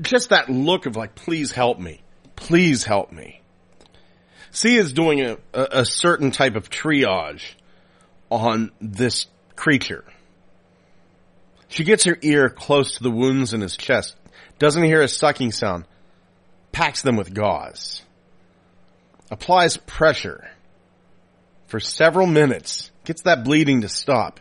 just 0.00 0.30
that 0.30 0.48
look 0.48 0.86
of 0.86 0.96
like, 0.96 1.14
please 1.14 1.52
help 1.52 1.78
me. 1.78 2.00
Please 2.36 2.84
help 2.84 3.12
me. 3.12 3.40
C 4.50 4.76
is 4.76 4.92
doing 4.92 5.20
a, 5.20 5.36
a, 5.52 5.68
a 5.80 5.84
certain 5.84 6.30
type 6.30 6.56
of 6.56 6.70
triage 6.70 7.54
on 8.30 8.70
this 8.80 9.26
creature. 9.56 10.04
She 11.68 11.84
gets 11.84 12.04
her 12.04 12.16
ear 12.22 12.50
close 12.50 12.96
to 12.96 13.02
the 13.02 13.10
wounds 13.10 13.52
in 13.52 13.60
his 13.60 13.76
chest, 13.76 14.16
doesn't 14.58 14.84
hear 14.84 15.00
a 15.02 15.08
sucking 15.08 15.52
sound, 15.52 15.84
packs 16.72 17.02
them 17.02 17.16
with 17.16 17.34
gauze 17.34 18.02
applies 19.30 19.76
pressure 19.76 20.48
for 21.66 21.80
several 21.80 22.26
minutes, 22.26 22.90
gets 23.04 23.22
that 23.22 23.44
bleeding 23.44 23.80
to 23.82 23.88
stop, 23.88 24.40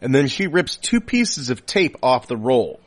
and 0.00 0.14
then 0.14 0.28
she 0.28 0.46
rips 0.46 0.76
two 0.76 1.00
pieces 1.00 1.50
of 1.50 1.66
tape 1.66 1.96
off 2.02 2.28
the 2.28 2.36
roll. 2.36 2.80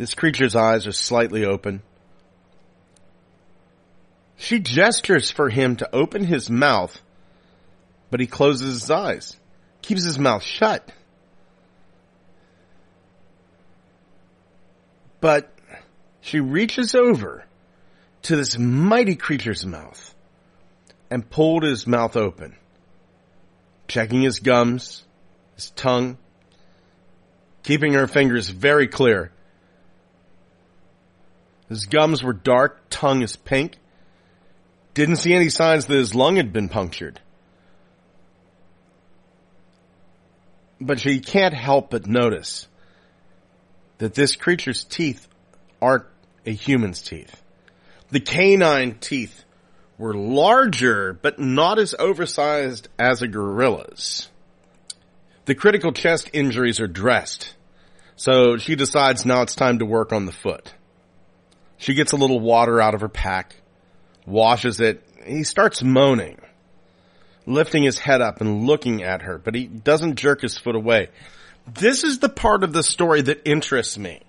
This 0.00 0.14
creature's 0.14 0.56
eyes 0.56 0.86
are 0.86 0.92
slightly 0.92 1.44
open, 1.44 1.82
She 4.38 4.58
gestures 4.58 5.30
for 5.30 5.50
him 5.50 5.76
to 5.76 5.94
open 5.94 6.24
his 6.24 6.48
mouth, 6.48 6.98
but 8.10 8.18
he 8.18 8.26
closes 8.26 8.80
his 8.80 8.90
eyes, 8.90 9.36
keeps 9.82 10.02
his 10.02 10.18
mouth 10.18 10.42
shut. 10.42 10.90
But 15.20 15.52
she 16.22 16.40
reaches 16.40 16.94
over 16.94 17.44
to 18.22 18.36
this 18.36 18.56
mighty 18.56 19.16
creature's 19.16 19.66
mouth 19.66 20.14
and 21.10 21.28
pulled 21.28 21.62
his 21.62 21.86
mouth 21.86 22.16
open, 22.16 22.56
checking 23.86 24.22
his 24.22 24.38
gums, 24.38 25.04
his 25.56 25.68
tongue, 25.68 26.16
keeping 27.62 27.92
her 27.92 28.06
fingers 28.06 28.48
very 28.48 28.88
clear. 28.88 29.30
His 31.70 31.86
gums 31.86 32.22
were 32.22 32.32
dark, 32.32 32.82
tongue 32.90 33.22
is 33.22 33.36
pink, 33.36 33.78
didn't 34.92 35.16
see 35.16 35.32
any 35.32 35.48
signs 35.48 35.86
that 35.86 35.94
his 35.94 36.16
lung 36.16 36.34
had 36.34 36.52
been 36.52 36.68
punctured. 36.68 37.20
But 40.80 40.98
she 40.98 41.20
can't 41.20 41.54
help 41.54 41.90
but 41.90 42.08
notice 42.08 42.66
that 43.98 44.14
this 44.14 44.34
creature's 44.34 44.82
teeth 44.82 45.28
aren't 45.80 46.06
a 46.44 46.50
human's 46.50 47.02
teeth. 47.02 47.40
The 48.10 48.20
canine 48.20 48.98
teeth 48.98 49.44
were 49.96 50.14
larger, 50.14 51.12
but 51.12 51.38
not 51.38 51.78
as 51.78 51.94
oversized 51.96 52.88
as 52.98 53.22
a 53.22 53.28
gorilla's. 53.28 54.28
The 55.44 55.54
critical 55.54 55.92
chest 55.92 56.30
injuries 56.32 56.80
are 56.80 56.88
dressed, 56.88 57.54
so 58.16 58.56
she 58.56 58.74
decides 58.74 59.24
now 59.24 59.42
it's 59.42 59.54
time 59.54 59.78
to 59.78 59.86
work 59.86 60.12
on 60.12 60.26
the 60.26 60.32
foot. 60.32 60.74
She 61.80 61.94
gets 61.94 62.12
a 62.12 62.16
little 62.16 62.38
water 62.38 62.80
out 62.80 62.94
of 62.94 63.00
her 63.00 63.08
pack, 63.08 63.56
washes 64.26 64.80
it. 64.80 65.02
And 65.24 65.38
he 65.38 65.44
starts 65.44 65.82
moaning, 65.82 66.38
lifting 67.46 67.82
his 67.82 67.98
head 67.98 68.20
up 68.20 68.40
and 68.40 68.66
looking 68.66 69.02
at 69.02 69.22
her, 69.22 69.38
but 69.38 69.54
he 69.54 69.66
doesn't 69.66 70.16
jerk 70.16 70.42
his 70.42 70.58
foot 70.58 70.76
away. 70.76 71.08
This 71.66 72.04
is 72.04 72.18
the 72.18 72.28
part 72.28 72.64
of 72.64 72.72
the 72.72 72.82
story 72.82 73.22
that 73.22 73.48
interests 73.48 73.96
me. 73.96 74.20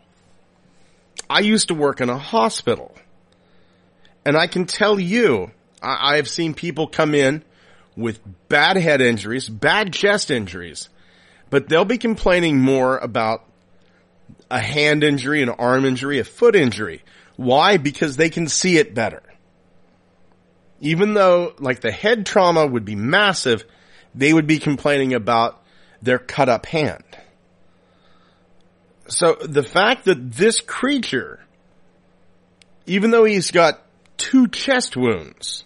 I 1.29 1.41
used 1.41 1.67
to 1.67 1.73
work 1.73 2.01
in 2.01 2.09
a 2.09 2.17
hospital 2.17 2.95
and 4.25 4.37
I 4.37 4.47
can 4.47 4.65
tell 4.65 4.99
you, 4.99 5.51
I, 5.81 6.17
have 6.17 6.29
seen 6.29 6.53
people 6.53 6.87
come 6.87 7.15
in 7.15 7.43
with 7.97 8.19
bad 8.47 8.77
head 8.77 9.01
injuries, 9.01 9.49
bad 9.49 9.93
chest 9.93 10.31
injuries, 10.31 10.89
but 11.49 11.67
they'll 11.67 11.85
be 11.85 11.97
complaining 11.97 12.59
more 12.59 12.97
about 12.97 13.43
a 14.49 14.59
hand 14.59 15.03
injury, 15.03 15.41
an 15.41 15.49
arm 15.49 15.85
injury, 15.85 16.19
a 16.19 16.23
foot 16.23 16.55
injury. 16.55 17.01
Why? 17.35 17.77
Because 17.77 18.17
they 18.17 18.29
can 18.29 18.47
see 18.47 18.77
it 18.77 18.93
better 18.93 19.23
even 20.81 21.13
though 21.13 21.53
like 21.59 21.79
the 21.79 21.91
head 21.91 22.25
trauma 22.25 22.65
would 22.65 22.83
be 22.83 22.95
massive, 22.95 23.63
they 24.13 24.33
would 24.33 24.47
be 24.47 24.59
complaining 24.59 25.13
about 25.13 25.63
their 26.01 26.17
cut 26.17 26.49
up 26.49 26.65
hand. 26.65 27.03
So 29.07 29.35
the 29.35 29.63
fact 29.63 30.05
that 30.05 30.31
this 30.31 30.59
creature, 30.59 31.39
even 32.87 33.11
though 33.11 33.25
he's 33.25 33.51
got 33.51 33.81
two 34.17 34.47
chest 34.47 34.97
wounds, 34.97 35.63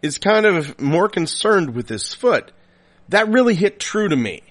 is 0.00 0.18
kind 0.18 0.46
of 0.46 0.80
more 0.80 1.08
concerned 1.08 1.74
with 1.74 1.88
his 1.88 2.14
foot, 2.14 2.52
that 3.10 3.28
really 3.28 3.54
hit 3.54 3.78
true 3.78 4.08
to 4.08 4.16
me. 4.16 4.42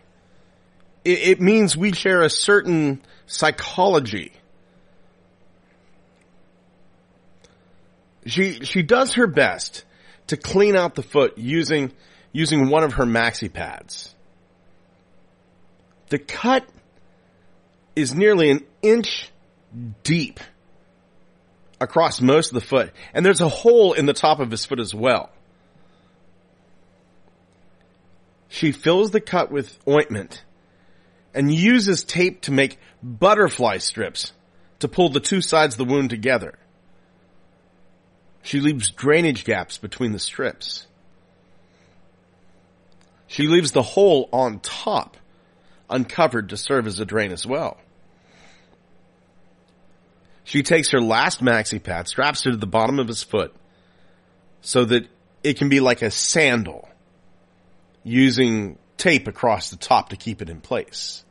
It, 1.04 1.20
it 1.20 1.42
means 1.42 1.76
we 1.76 1.94
share 1.94 2.22
a 2.22 2.30
certain 2.30 3.02
psychology 3.26 4.34
She, 8.26 8.66
she 8.66 8.82
does 8.82 9.14
her 9.14 9.28
best 9.28 9.86
to 10.28 10.38
clean 10.38 10.76
out 10.76 10.96
the 10.96 11.04
foot 11.04 11.38
using, 11.38 11.92
using 12.32 12.70
one 12.70 12.84
of 12.84 12.94
her 12.94 13.06
maxi 13.06 13.52
pads. 13.52 14.14
The 16.10 16.20
cut 16.20 16.68
is 17.96 18.14
nearly 18.14 18.50
an 18.52 18.66
inch 18.82 19.32
deep 20.04 20.40
across 21.80 22.22
most 22.22 22.50
of 22.50 22.56
the 22.56 22.66
foot, 22.66 22.92
and 23.14 23.26
there's 23.26 23.42
a 23.42 23.50
hole 23.50 23.94
in 23.94 24.06
the 24.06 24.14
top 24.14 24.40
of 24.40 24.52
his 24.52 24.66
foot 24.66 24.80
as 24.80 24.94
well. 24.94 25.30
She 28.48 28.72
fills 28.72 29.12
the 29.12 29.20
cut 29.20 29.52
with 29.52 29.78
ointment 29.88 30.44
and 31.34 31.54
uses 31.54 32.04
tape 32.04 32.42
to 32.42 32.52
make 32.52 32.80
butterfly 33.04 33.78
strips 33.80 34.32
to 34.80 34.88
pull 34.88 35.10
the 35.10 35.20
two 35.20 35.42
sides 35.42 35.76
of 35.76 35.80
the 35.80 35.94
wound 35.94 36.10
together. 36.10 36.58
She 38.46 38.60
leaves 38.60 38.92
drainage 38.92 39.44
gaps 39.44 39.80
between 39.80 40.12
the 40.12 40.20
strips. 40.20 40.86
She 43.26 43.48
leaves 43.48 43.72
the 43.72 43.82
hole 43.82 44.30
on 44.32 44.60
top 44.60 45.18
uncovered 45.90 46.50
to 46.50 46.58
serve 46.58 46.86
as 46.86 47.00
a 47.00 47.06
drain 47.06 47.32
as 47.32 47.48
well. 47.48 47.80
She 50.44 50.62
takes 50.62 50.92
her 50.92 51.02
last 51.02 51.42
maxi 51.42 51.82
pad, 51.82 52.08
straps 52.08 52.46
it 52.46 52.52
to 52.52 52.58
the 52.58 52.68
bottom 52.68 53.00
of 53.00 53.08
his 53.08 53.24
foot 53.24 53.52
so 54.62 54.86
that 54.86 55.08
it 55.42 55.58
can 55.58 55.68
be 55.68 55.80
like 55.80 56.04
a 56.04 56.12
sandal 56.12 56.88
using 58.04 58.78
tape 58.98 59.28
across 59.28 59.72
the 59.72 59.76
top 59.76 60.10
to 60.10 60.18
keep 60.18 60.44
it 60.44 60.52
in 60.52 60.62
place. 60.62 61.26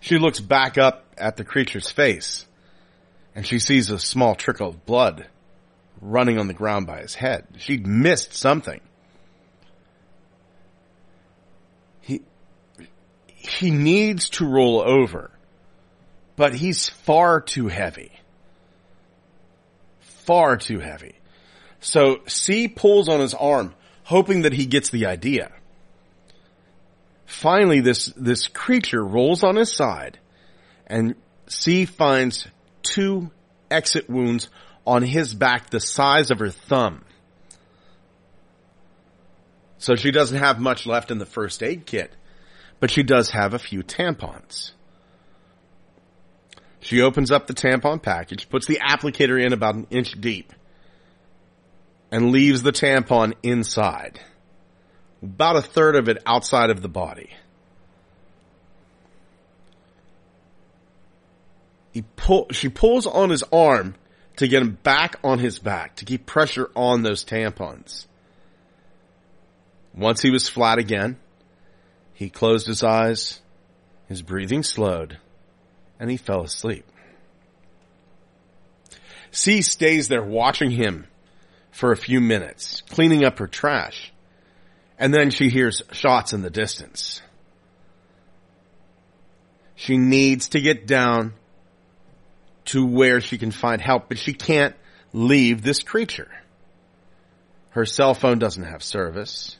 She 0.00 0.18
looks 0.18 0.40
back 0.40 0.76
up 0.76 1.04
at 1.16 1.36
the 1.36 1.44
creature's 1.44 1.88
face 1.88 2.46
and 3.36 3.46
she 3.46 3.60
sees 3.60 3.90
a 3.90 4.00
small 4.00 4.34
trickle 4.34 4.70
of 4.70 4.84
blood 4.84 5.28
running 6.04 6.38
on 6.38 6.46
the 6.46 6.54
ground 6.54 6.86
by 6.86 7.00
his 7.00 7.14
head. 7.14 7.46
She'd 7.58 7.86
missed 7.86 8.34
something. 8.34 8.80
He, 12.02 12.22
he 13.26 13.70
needs 13.70 14.28
to 14.30 14.46
roll 14.46 14.80
over, 14.80 15.30
but 16.36 16.54
he's 16.54 16.88
far 16.88 17.40
too 17.40 17.68
heavy. 17.68 18.12
Far 20.00 20.56
too 20.56 20.78
heavy. 20.78 21.14
So 21.80 22.20
C 22.26 22.68
pulls 22.68 23.08
on 23.08 23.20
his 23.20 23.34
arm, 23.34 23.74
hoping 24.04 24.42
that 24.42 24.52
he 24.52 24.66
gets 24.66 24.90
the 24.90 25.06
idea. 25.06 25.50
Finally, 27.24 27.80
this, 27.80 28.06
this 28.16 28.46
creature 28.46 29.04
rolls 29.04 29.42
on 29.42 29.56
his 29.56 29.72
side 29.72 30.18
and 30.86 31.14
C 31.46 31.86
finds 31.86 32.46
two 32.82 33.30
exit 33.70 34.08
wounds 34.08 34.48
on 34.86 35.02
his 35.02 35.34
back 35.34 35.70
the 35.70 35.80
size 35.80 36.30
of 36.30 36.38
her 36.38 36.50
thumb. 36.50 37.04
So 39.78 39.96
she 39.96 40.10
doesn't 40.10 40.38
have 40.38 40.60
much 40.60 40.86
left 40.86 41.10
in 41.10 41.18
the 41.18 41.26
first 41.26 41.62
aid 41.62 41.86
kit, 41.86 42.12
but 42.80 42.90
she 42.90 43.02
does 43.02 43.30
have 43.30 43.54
a 43.54 43.58
few 43.58 43.82
tampons. 43.82 44.72
She 46.80 47.00
opens 47.00 47.30
up 47.30 47.46
the 47.46 47.54
tampon 47.54 48.02
package, 48.02 48.48
puts 48.48 48.66
the 48.66 48.78
applicator 48.86 49.42
in 49.42 49.52
about 49.52 49.74
an 49.74 49.86
inch 49.90 50.20
deep, 50.20 50.52
and 52.10 52.30
leaves 52.30 52.62
the 52.62 52.72
tampon 52.72 53.34
inside. 53.42 54.20
About 55.22 55.56
a 55.56 55.62
third 55.62 55.96
of 55.96 56.08
it 56.08 56.22
outside 56.26 56.68
of 56.68 56.82
the 56.82 56.88
body. 56.88 57.30
He 61.92 62.02
pull, 62.16 62.48
she 62.50 62.68
pulls 62.68 63.06
on 63.06 63.30
his 63.30 63.42
arm 63.44 63.94
to 64.36 64.48
get 64.48 64.62
him 64.62 64.78
back 64.82 65.16
on 65.22 65.38
his 65.38 65.58
back, 65.58 65.96
to 65.96 66.04
keep 66.04 66.26
pressure 66.26 66.70
on 66.74 67.02
those 67.02 67.24
tampons. 67.24 68.06
Once 69.94 70.22
he 70.22 70.30
was 70.30 70.48
flat 70.48 70.78
again, 70.78 71.16
he 72.14 72.28
closed 72.28 72.66
his 72.66 72.82
eyes, 72.82 73.40
his 74.08 74.22
breathing 74.22 74.62
slowed, 74.62 75.18
and 76.00 76.10
he 76.10 76.16
fell 76.16 76.42
asleep. 76.42 76.84
C 79.30 79.62
stays 79.62 80.08
there 80.08 80.22
watching 80.22 80.70
him 80.70 81.06
for 81.70 81.90
a 81.90 81.96
few 81.96 82.20
minutes, 82.20 82.82
cleaning 82.88 83.24
up 83.24 83.38
her 83.38 83.48
trash, 83.48 84.12
and 84.98 85.12
then 85.12 85.30
she 85.30 85.48
hears 85.48 85.82
shots 85.92 86.32
in 86.32 86.42
the 86.42 86.50
distance. 86.50 87.20
She 89.74 89.96
needs 89.96 90.50
to 90.50 90.60
get 90.60 90.86
down 90.86 91.34
to 92.66 92.84
where 92.86 93.20
she 93.20 93.38
can 93.38 93.50
find 93.50 93.80
help, 93.80 94.08
but 94.08 94.18
she 94.18 94.32
can't 94.32 94.74
leave 95.12 95.62
this 95.62 95.82
creature. 95.82 96.30
Her 97.70 97.84
cell 97.84 98.14
phone 98.14 98.38
doesn't 98.38 98.64
have 98.64 98.82
service. 98.82 99.56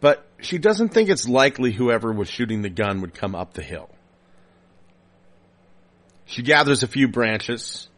But 0.00 0.26
she 0.40 0.58
doesn't 0.58 0.90
think 0.90 1.08
it's 1.08 1.28
likely 1.28 1.72
whoever 1.72 2.12
was 2.12 2.28
shooting 2.28 2.62
the 2.62 2.68
gun 2.68 3.00
would 3.00 3.14
come 3.14 3.34
up 3.34 3.54
the 3.54 3.62
hill. 3.62 3.88
She 6.26 6.42
gathers 6.42 6.82
a 6.82 6.88
few 6.88 7.08
branches, 7.08 7.88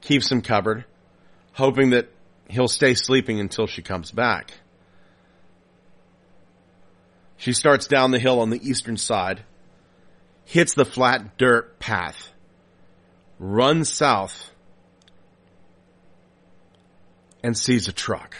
keeps 0.00 0.28
them 0.28 0.42
covered, 0.42 0.84
hoping 1.52 1.90
that 1.90 2.08
he'll 2.48 2.68
stay 2.68 2.94
sleeping 2.94 3.40
until 3.40 3.66
she 3.66 3.82
comes 3.82 4.10
back. 4.10 4.52
She 7.38 7.52
starts 7.52 7.86
down 7.86 8.10
the 8.10 8.18
hill 8.18 8.40
on 8.40 8.50
the 8.50 8.68
eastern 8.68 8.96
side, 8.96 9.42
hits 10.44 10.74
the 10.74 10.84
flat 10.84 11.36
dirt 11.38 11.78
path, 11.78 12.30
runs 13.38 13.88
south 13.92 14.50
and 17.42 17.56
sees 17.56 17.88
a 17.88 17.92
truck. 17.92 18.36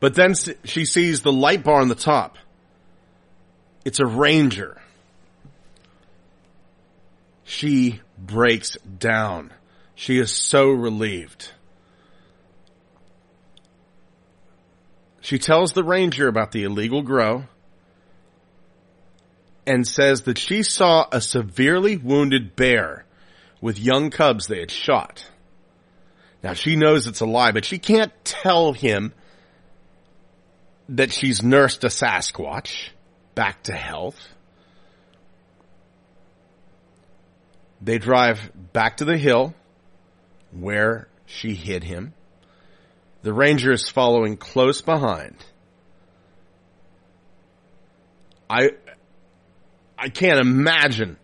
But 0.00 0.14
then 0.14 0.34
she 0.64 0.84
sees 0.84 1.22
the 1.22 1.32
light 1.32 1.64
bar 1.64 1.80
on 1.80 1.88
the 1.88 1.94
top. 1.94 2.36
It's 3.84 4.00
a 4.00 4.06
Ranger. 4.06 4.80
She 7.44 8.00
breaks 8.18 8.76
down. 8.98 9.52
She 9.94 10.18
is 10.18 10.32
so 10.32 10.70
relieved. 10.70 11.52
She 15.20 15.38
tells 15.38 15.72
the 15.72 15.84
ranger 15.84 16.28
about 16.28 16.52
the 16.52 16.64
illegal 16.64 17.00
grow 17.00 17.44
and 19.66 19.86
says 19.86 20.22
that 20.22 20.38
she 20.38 20.62
saw 20.62 21.06
a 21.10 21.20
severely 21.20 21.96
wounded 21.96 22.56
bear 22.56 23.04
with 23.60 23.78
young 23.78 24.10
cubs 24.10 24.46
they 24.46 24.60
had 24.60 24.70
shot. 24.70 25.30
Now 26.42 26.52
she 26.52 26.76
knows 26.76 27.06
it's 27.06 27.20
a 27.20 27.26
lie, 27.26 27.52
but 27.52 27.64
she 27.64 27.78
can't 27.78 28.12
tell 28.24 28.72
him 28.72 29.14
that 30.90 31.12
she's 31.12 31.42
nursed 31.42 31.84
a 31.84 31.88
Sasquatch 31.88 32.90
back 33.34 33.62
to 33.64 33.72
health. 33.72 34.20
They 37.80 37.98
drive 37.98 38.50
back 38.72 38.98
to 38.98 39.04
the 39.04 39.16
hill 39.16 39.54
where 40.52 41.08
she 41.26 41.54
hid 41.54 41.84
him. 41.84 42.14
The 43.22 43.32
ranger 43.32 43.72
is 43.72 43.88
following 43.88 44.36
close 44.36 44.82
behind. 44.82 45.36
I, 48.48 48.72
I 49.98 50.08
can't 50.08 50.40
imagine 50.40 51.16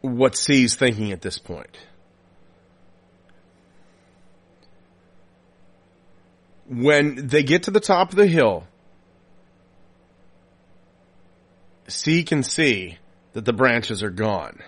what 0.00 0.36
C's 0.36 0.74
thinking 0.74 1.12
at 1.12 1.22
this 1.22 1.38
point. 1.38 1.76
When 6.68 7.26
they 7.26 7.42
get 7.42 7.64
to 7.64 7.70
the 7.70 7.80
top 7.80 8.10
of 8.10 8.16
the 8.16 8.26
hill, 8.26 8.64
C 11.88 12.22
can 12.22 12.42
see 12.42 12.98
that 13.32 13.44
the 13.44 13.52
branches 13.52 14.02
are 14.02 14.10
gone. 14.10 14.60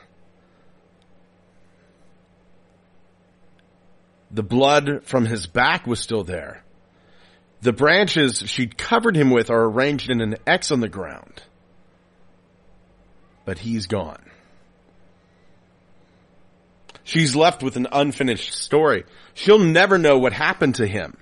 The 4.31 4.43
blood 4.43 5.05
from 5.05 5.25
his 5.25 5.47
back 5.47 5.87
was 5.87 6.01
still 6.01 6.25
there. 6.25 6.63
The 7.63 7.73
branches 7.73 8.43
she'd 8.47 8.77
covered 8.77 9.17
him 9.17 9.31
with 9.31 9.51
are 9.51 9.65
arranged 9.65 10.11
in 10.11 10.21
an 10.21 10.37
X 10.47 10.71
on 10.71 10.81
the 10.81 10.89
ground. 10.89 11.43
But 13.47 13.59
he's 13.59 13.87
gone. 13.87 14.23
She's 17.05 17.35
left 17.35 17.63
with 17.63 17.77
an 17.77 17.87
unfinished 17.91 18.53
story. 18.53 19.05
She'll 19.33 19.59
never 19.59 19.97
know 19.97 20.19
what 20.19 20.35
happened 20.35 20.75
to 20.75 20.87
him. 20.87 21.17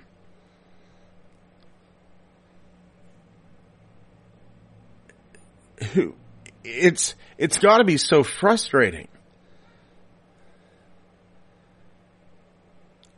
It's, 6.67 7.15
it's 7.37 7.59
gotta 7.59 7.83
be 7.85 7.97
so 7.97 8.23
frustrating. 8.23 9.07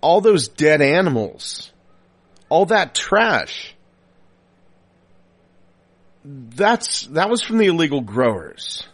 all 0.01 0.21
those 0.21 0.47
dead 0.47 0.81
animals, 0.81 1.71
all 2.47 2.67
that 2.67 2.95
trash, 2.95 3.75
that's, 6.23 7.07
that 7.07 7.29
was 7.29 7.41
from 7.41 7.57
the 7.57 7.67
illegal 7.67 7.99
growers. 7.99 8.87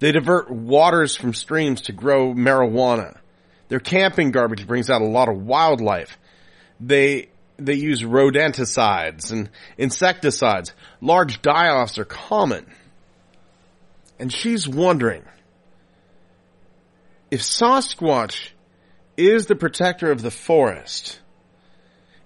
They 0.00 0.12
divert 0.12 0.50
waters 0.50 1.16
from 1.16 1.34
streams 1.34 1.82
to 1.82 1.92
grow 1.92 2.32
marijuana. 2.32 3.18
Their 3.68 3.80
camping 3.80 4.30
garbage 4.30 4.66
brings 4.66 4.90
out 4.90 5.02
a 5.02 5.06
lot 5.06 5.28
of 5.28 5.42
wildlife. 5.44 6.16
They, 6.80 7.28
they 7.56 7.74
use 7.74 8.02
rodenticides 8.02 9.32
and 9.32 9.50
insecticides. 9.76 10.72
Large 11.00 11.42
die-offs 11.42 11.98
are 11.98 12.04
common. 12.04 12.66
And 14.18 14.32
she's 14.32 14.66
wondering 14.68 15.24
if 17.30 17.42
Sasquatch 17.42 18.50
is 19.16 19.46
the 19.46 19.56
protector 19.56 20.10
of 20.10 20.22
the 20.22 20.30
forest. 20.30 21.20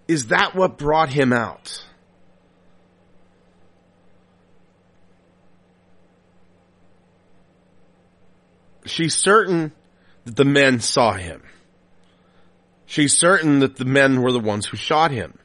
Is 0.06 0.26
that 0.26 0.54
what 0.54 0.78
brought 0.78 1.08
him 1.08 1.32
out? 1.32 1.84
She's 8.84 9.14
certain 9.14 9.72
that 10.24 10.36
the 10.36 10.44
men 10.44 10.80
saw 10.80 11.12
him. 11.12 11.42
She's 12.86 13.16
certain 13.16 13.60
that 13.60 13.76
the 13.76 13.84
men 13.84 14.20
were 14.20 14.32
the 14.32 14.40
ones 14.40 14.66
who 14.66 14.76
shot 14.76 15.10
him. 15.10 15.38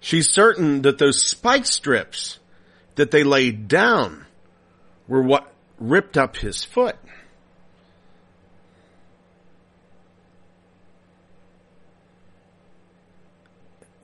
She's 0.00 0.30
certain 0.30 0.82
that 0.82 0.98
those 0.98 1.24
spike 1.24 1.64
strips 1.64 2.38
that 2.96 3.10
they 3.10 3.24
laid 3.24 3.68
down 3.68 4.26
were 5.08 5.22
what 5.22 5.50
ripped 5.78 6.18
up 6.18 6.36
his 6.36 6.64
foot. 6.64 6.96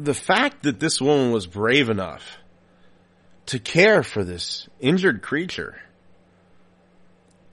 the 0.00 0.14
fact 0.14 0.62
that 0.62 0.80
this 0.80 1.00
woman 1.00 1.30
was 1.30 1.46
brave 1.46 1.90
enough 1.90 2.38
to 3.46 3.58
care 3.58 4.02
for 4.02 4.24
this 4.24 4.68
injured 4.80 5.20
creature 5.20 5.78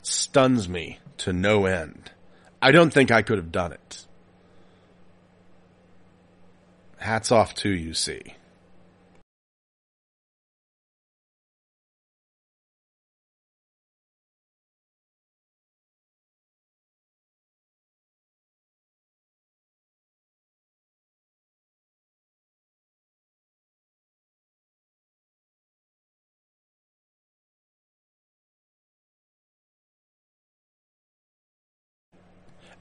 stuns 0.07 0.69
me 0.69 0.99
to 1.17 1.33
no 1.33 1.65
end. 1.65 2.11
I 2.61 2.71
don't 2.71 2.91
think 2.91 3.11
I 3.11 3.21
could 3.21 3.37
have 3.37 3.51
done 3.51 3.73
it. 3.73 4.05
Hats 6.97 7.31
off 7.31 7.53
to 7.55 7.69
you, 7.69 7.93
C. 7.93 8.35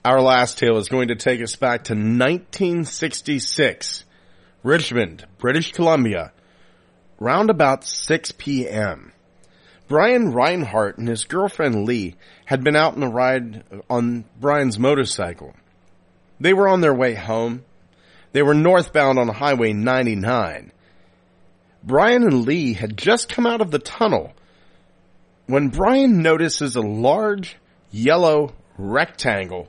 Our 0.06 0.22
last 0.22 0.58
tale 0.58 0.76
is 0.76 0.88
going 0.88 1.08
to 1.08 1.16
take 1.16 1.42
us 1.42 1.56
back 1.56 1.82
to 1.84 1.94
1966. 1.94 4.04
Richmond, 4.62 5.26
British 5.38 5.72
Columbia, 5.72 6.32
round 7.18 7.50
about 7.50 7.82
6 7.82 8.30
p.m. 8.38 9.10
Brian 9.88 10.32
Reinhardt 10.32 10.98
and 10.98 11.08
his 11.08 11.24
girlfriend 11.24 11.86
Lee 11.86 12.14
had 12.44 12.62
been 12.62 12.76
out 12.76 12.94
on 12.94 13.02
a 13.02 13.10
ride 13.10 13.64
on 13.90 14.24
Brian's 14.38 14.78
motorcycle. 14.78 15.56
They 16.38 16.52
were 16.52 16.68
on 16.68 16.82
their 16.82 16.94
way 16.94 17.14
home. 17.14 17.64
They 18.30 18.44
were 18.44 18.54
northbound 18.54 19.18
on 19.18 19.26
Highway 19.26 19.72
99. 19.72 20.70
Brian 21.82 22.22
and 22.22 22.46
Lee 22.46 22.74
had 22.74 22.96
just 22.96 23.28
come 23.28 23.44
out 23.44 23.60
of 23.60 23.72
the 23.72 23.80
tunnel 23.80 24.34
when 25.48 25.70
Brian 25.70 26.22
notices 26.22 26.76
a 26.76 26.80
large 26.80 27.56
yellow 27.90 28.54
rectangle 28.78 29.68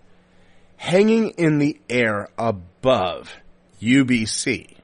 hanging 0.78 1.32
in 1.32 1.60
the 1.60 1.80
air 1.90 2.30
above 2.38 3.34
UBC. 3.82 4.76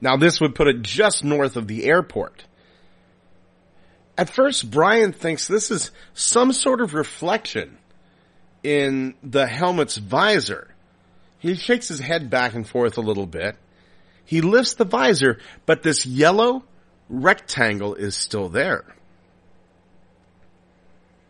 Now 0.00 0.16
this 0.16 0.40
would 0.40 0.54
put 0.54 0.68
it 0.68 0.82
just 0.82 1.24
north 1.24 1.56
of 1.56 1.66
the 1.66 1.84
airport. 1.84 2.44
At 4.18 4.28
first, 4.28 4.70
Brian 4.70 5.12
thinks 5.12 5.48
this 5.48 5.70
is 5.70 5.90
some 6.12 6.52
sort 6.52 6.80
of 6.80 6.92
reflection 6.92 7.78
in 8.62 9.14
the 9.22 9.46
helmet's 9.46 9.96
visor. 9.96 10.68
He 11.38 11.54
shakes 11.54 11.88
his 11.88 11.98
head 11.98 12.28
back 12.28 12.54
and 12.54 12.68
forth 12.68 12.98
a 12.98 13.00
little 13.00 13.26
bit. 13.26 13.56
He 14.24 14.40
lifts 14.40 14.74
the 14.74 14.84
visor, 14.84 15.38
but 15.66 15.82
this 15.82 16.06
yellow 16.06 16.64
rectangle 17.08 17.94
is 17.94 18.16
still 18.16 18.48
there. 18.48 18.84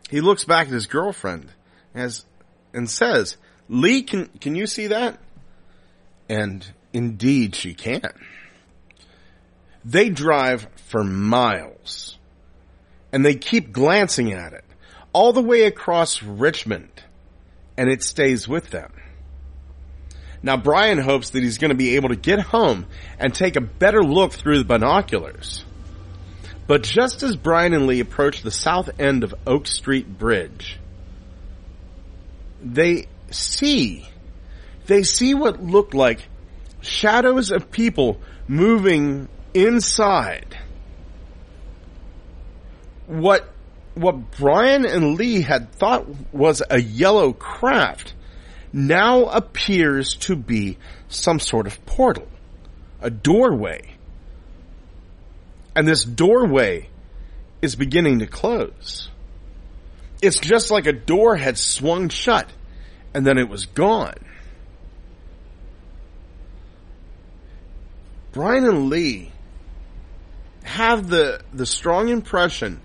He 0.09 0.21
looks 0.21 0.45
back 0.45 0.67
at 0.67 0.73
his 0.73 0.87
girlfriend 0.87 1.49
as, 1.95 2.25
and 2.73 2.89
says, 2.89 3.37
Lee, 3.69 4.03
can, 4.03 4.27
can 4.39 4.55
you 4.55 4.67
see 4.67 4.87
that? 4.87 5.19
And 6.29 6.65
indeed 6.91 7.55
she 7.55 7.73
can. 7.73 8.13
They 9.85 10.09
drive 10.09 10.67
for 10.75 11.03
miles 11.03 12.17
and 13.11 13.25
they 13.25 13.35
keep 13.35 13.71
glancing 13.71 14.31
at 14.31 14.53
it 14.53 14.63
all 15.11 15.33
the 15.33 15.41
way 15.41 15.63
across 15.63 16.23
Richmond 16.23 17.03
and 17.77 17.89
it 17.89 18.03
stays 18.03 18.47
with 18.47 18.69
them. 18.69 18.91
Now 20.41 20.57
Brian 20.57 20.97
hopes 20.97 21.31
that 21.31 21.43
he's 21.43 21.57
going 21.57 21.69
to 21.69 21.75
be 21.75 21.95
able 21.95 22.09
to 22.09 22.15
get 22.15 22.39
home 22.39 22.85
and 23.17 23.33
take 23.33 23.55
a 23.55 23.61
better 23.61 24.03
look 24.03 24.33
through 24.33 24.59
the 24.59 24.65
binoculars. 24.65 25.63
But 26.67 26.83
just 26.83 27.23
as 27.23 27.35
Brian 27.35 27.73
and 27.73 27.87
Lee 27.87 27.99
approach 27.99 28.41
the 28.41 28.51
south 28.51 28.89
end 28.99 29.23
of 29.23 29.35
Oak 29.45 29.67
Street 29.67 30.17
Bridge, 30.17 30.79
they 32.61 33.07
see, 33.33 34.07
they 34.87 35.03
see 35.03 35.33
what 35.33 35.61
looked 35.63 35.93
like 35.93 36.27
shadows 36.81 37.51
of 37.51 37.71
people 37.71 38.19
moving 38.47 39.27
inside. 39.53 40.57
What, 43.07 43.49
what 43.95 44.31
Brian 44.31 44.85
and 44.85 45.17
Lee 45.17 45.41
had 45.41 45.71
thought 45.71 46.05
was 46.33 46.61
a 46.69 46.81
yellow 46.81 47.33
craft 47.33 48.13
now 48.71 49.25
appears 49.25 50.15
to 50.15 50.35
be 50.35 50.77
some 51.07 51.39
sort 51.39 51.67
of 51.67 51.85
portal, 51.85 52.27
a 53.01 53.09
doorway. 53.09 53.95
And 55.75 55.87
this 55.87 56.03
doorway 56.03 56.89
is 57.61 57.75
beginning 57.75 58.19
to 58.19 58.27
close. 58.27 59.09
It's 60.21 60.39
just 60.39 60.71
like 60.71 60.87
a 60.87 60.93
door 60.93 61.35
had 61.35 61.57
swung 61.57 62.09
shut 62.09 62.49
and 63.13 63.25
then 63.25 63.37
it 63.37 63.49
was 63.49 63.65
gone. 63.65 64.15
Brian 68.31 68.65
and 68.65 68.89
Lee 68.89 69.31
have 70.63 71.07
the, 71.07 71.41
the 71.53 71.65
strong 71.65 72.09
impression 72.09 72.81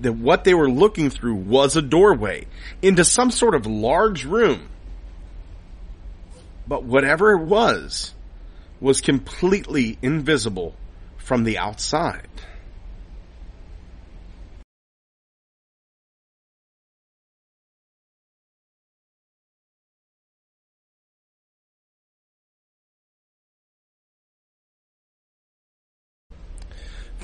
that 0.00 0.12
what 0.12 0.44
they 0.44 0.54
were 0.54 0.70
looking 0.70 1.10
through 1.10 1.34
was 1.34 1.76
a 1.76 1.82
doorway 1.82 2.46
into 2.82 3.04
some 3.04 3.30
sort 3.30 3.54
of 3.54 3.66
large 3.66 4.24
room. 4.24 4.68
But 6.66 6.84
whatever 6.84 7.32
it 7.32 7.44
was, 7.44 8.14
was 8.80 9.00
completely 9.00 9.98
invisible 10.02 10.74
from 11.16 11.44
the 11.44 11.58
outside. 11.58 12.28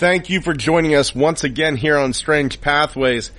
Thank 0.00 0.30
you 0.30 0.40
for 0.40 0.54
joining 0.54 0.94
us 0.94 1.14
once 1.14 1.44
again 1.44 1.76
here 1.76 1.98
on 1.98 2.14
Strange 2.14 2.62
Pathways. 2.62 3.30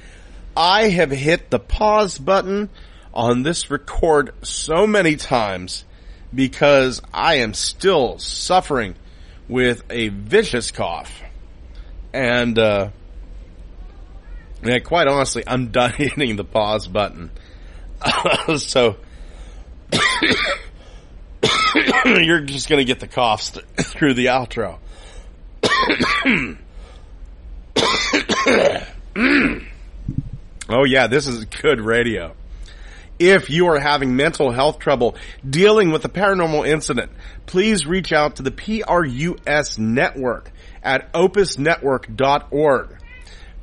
I 0.56 0.90
have 0.90 1.10
hit 1.10 1.50
the 1.50 1.58
pause 1.58 2.20
button 2.20 2.70
on 3.16 3.42
this 3.42 3.72
record 3.72 4.32
so 4.44 4.86
many 4.86 5.16
times 5.16 5.86
because 6.32 7.02
I 7.12 7.38
am 7.38 7.56
still 7.56 8.20
suffering 8.20 8.94
with 9.50 9.82
a 9.90 10.10
vicious 10.10 10.70
cough. 10.70 11.24
And, 12.14 12.60
uh, 12.60 12.92
yeah, 14.64 14.78
quite 14.78 15.08
honestly, 15.08 15.44
I'm 15.48 15.70
done 15.70 15.94
hitting 15.98 16.36
the 16.36 16.44
pause 16.44 16.88
button. 16.88 17.32
so, 18.60 18.98
you're 22.06 22.42
just 22.42 22.70
gonna 22.70 22.84
get 22.84 23.00
the 23.00 23.08
coughs 23.08 23.50
through 23.80 24.14
the 24.14 24.28
outro. 24.28 24.78
oh 30.70 30.86
yeah, 30.86 31.08
this 31.08 31.28
is 31.28 31.46
good 31.46 31.82
radio. 31.82 32.36
If 33.18 33.50
you 33.50 33.68
are 33.68 33.80
having 33.80 34.16
mental 34.16 34.52
health 34.52 34.80
trouble 34.80 35.16
dealing 35.48 35.92
with 35.92 36.06
a 36.06 36.10
paranormal 36.10 36.68
incident, 36.68 37.12
please 37.46 37.86
reach 37.86 38.12
out 38.12 38.38
to 38.38 38.44
the 38.44 38.52
PRUS 38.52 39.78
network 39.78 40.52
at 40.84 41.12
opusnetwork.org. 41.14 42.98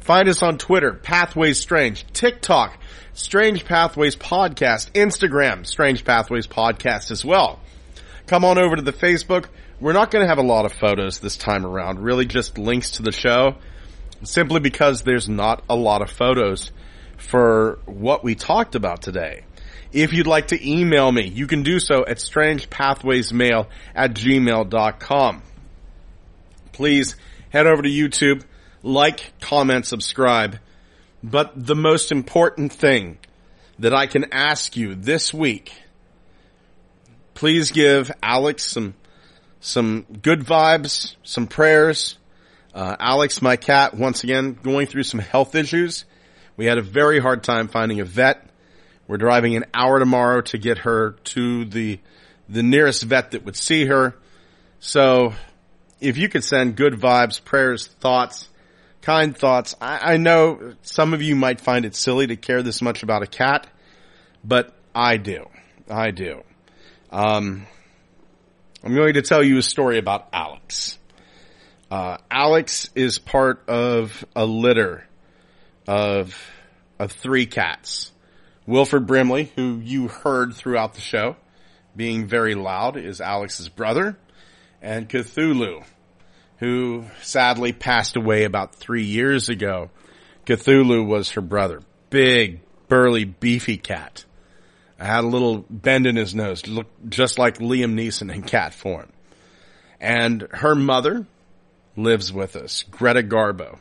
Find 0.00 0.28
us 0.28 0.42
on 0.42 0.58
Twitter, 0.58 0.94
Pathways 0.94 1.58
Strange, 1.60 2.06
TikTok, 2.12 2.78
Strange 3.12 3.64
Pathways 3.64 4.16
Podcast, 4.16 4.92
Instagram, 4.92 5.66
Strange 5.66 6.04
Pathways 6.04 6.46
Podcast 6.46 7.10
as 7.10 7.24
well. 7.24 7.60
Come 8.26 8.44
on 8.44 8.58
over 8.58 8.76
to 8.76 8.82
the 8.82 8.92
Facebook, 8.92 9.46
we're 9.80 9.92
not 9.92 10.10
going 10.10 10.24
to 10.24 10.28
have 10.28 10.38
a 10.38 10.42
lot 10.42 10.64
of 10.64 10.72
photos 10.72 11.20
this 11.20 11.36
time 11.36 11.64
around, 11.64 12.00
really 12.00 12.26
just 12.26 12.58
links 12.58 12.92
to 12.92 13.02
the 13.02 13.12
show, 13.12 13.56
simply 14.24 14.60
because 14.60 15.02
there's 15.02 15.28
not 15.28 15.62
a 15.68 15.76
lot 15.76 16.02
of 16.02 16.10
photos 16.10 16.72
for 17.16 17.78
what 17.86 18.24
we 18.24 18.34
talked 18.34 18.74
about 18.74 19.02
today. 19.02 19.44
If 19.92 20.12
you'd 20.12 20.26
like 20.26 20.48
to 20.48 20.68
email 20.68 21.10
me, 21.10 21.26
you 21.26 21.46
can 21.46 21.62
do 21.62 21.80
so 21.80 22.04
at 22.04 22.18
strangepathwaysmail 22.18 23.66
at 23.94 24.14
gmail.com. 24.14 25.42
Please 26.72 27.16
head 27.50 27.66
over 27.66 27.82
to 27.82 27.88
YouTube, 27.88 28.44
like, 28.82 29.32
comment, 29.40 29.86
subscribe. 29.86 30.58
But 31.22 31.52
the 31.54 31.74
most 31.74 32.12
important 32.12 32.72
thing 32.72 33.18
that 33.78 33.94
I 33.94 34.06
can 34.06 34.32
ask 34.32 34.76
you 34.76 34.94
this 34.94 35.32
week, 35.32 35.72
please 37.34 37.70
give 37.70 38.10
Alex 38.22 38.64
some 38.64 38.94
some 39.60 40.06
good 40.22 40.40
vibes, 40.40 41.16
some 41.22 41.46
prayers. 41.46 42.18
Uh, 42.74 42.96
Alex, 42.98 43.42
my 43.42 43.56
cat, 43.56 43.94
once 43.94 44.24
again 44.24 44.58
going 44.62 44.86
through 44.86 45.02
some 45.02 45.20
health 45.20 45.54
issues. 45.54 46.04
We 46.56 46.66
had 46.66 46.78
a 46.78 46.82
very 46.82 47.18
hard 47.18 47.42
time 47.42 47.68
finding 47.68 48.00
a 48.00 48.04
vet. 48.04 48.44
We're 49.06 49.16
driving 49.16 49.56
an 49.56 49.64
hour 49.72 49.98
tomorrow 49.98 50.42
to 50.42 50.58
get 50.58 50.78
her 50.78 51.12
to 51.24 51.64
the 51.64 51.98
the 52.48 52.62
nearest 52.62 53.02
vet 53.02 53.32
that 53.32 53.44
would 53.44 53.56
see 53.56 53.86
her. 53.86 54.16
So, 54.80 55.34
if 56.00 56.16
you 56.16 56.28
could 56.28 56.44
send 56.44 56.76
good 56.76 56.94
vibes, 56.94 57.42
prayers, 57.42 57.86
thoughts, 57.86 58.48
kind 59.02 59.36
thoughts. 59.36 59.74
I, 59.80 60.14
I 60.14 60.16
know 60.16 60.74
some 60.82 61.14
of 61.14 61.22
you 61.22 61.36
might 61.36 61.60
find 61.60 61.84
it 61.84 61.94
silly 61.94 62.26
to 62.26 62.36
care 62.36 62.62
this 62.62 62.80
much 62.82 63.02
about 63.02 63.22
a 63.22 63.26
cat, 63.26 63.66
but 64.44 64.74
I 64.94 65.16
do. 65.16 65.48
I 65.90 66.10
do. 66.10 66.42
Um, 67.10 67.66
I'm 68.84 68.94
going 68.94 69.14
to 69.14 69.22
tell 69.22 69.42
you 69.42 69.58
a 69.58 69.62
story 69.62 69.98
about 69.98 70.28
Alex. 70.32 70.98
Uh, 71.90 72.18
Alex 72.30 72.90
is 72.94 73.18
part 73.18 73.68
of 73.68 74.24
a 74.36 74.46
litter 74.46 75.04
of 75.86 76.36
of 76.98 77.12
three 77.12 77.46
cats. 77.46 78.12
Wilford 78.66 79.06
Brimley, 79.06 79.50
who 79.56 79.78
you 79.78 80.08
heard 80.08 80.54
throughout 80.54 80.94
the 80.94 81.00
show, 81.00 81.36
being 81.96 82.26
very 82.26 82.54
loud, 82.54 82.96
is 82.96 83.20
Alex's 83.20 83.68
brother, 83.68 84.16
and 84.82 85.08
Cthulhu, 85.08 85.84
who 86.58 87.06
sadly 87.22 87.72
passed 87.72 88.16
away 88.16 88.44
about 88.44 88.74
three 88.74 89.04
years 89.04 89.48
ago. 89.48 89.90
Cthulhu 90.44 91.06
was 91.06 91.30
her 91.30 91.40
brother. 91.40 91.80
Big, 92.10 92.60
burly, 92.88 93.24
beefy 93.24 93.76
cat. 93.76 94.24
Had 94.98 95.24
a 95.24 95.28
little 95.28 95.64
bend 95.70 96.06
in 96.06 96.16
his 96.16 96.34
nose, 96.34 96.66
looked 96.66 97.08
just 97.08 97.38
like 97.38 97.58
Liam 97.58 97.94
Neeson 97.94 98.32
in 98.34 98.42
cat 98.42 98.74
form. 98.74 99.12
And 100.00 100.42
her 100.50 100.74
mother 100.74 101.26
lives 101.96 102.32
with 102.32 102.56
us, 102.56 102.84
Greta 102.90 103.22
Garbo. 103.22 103.78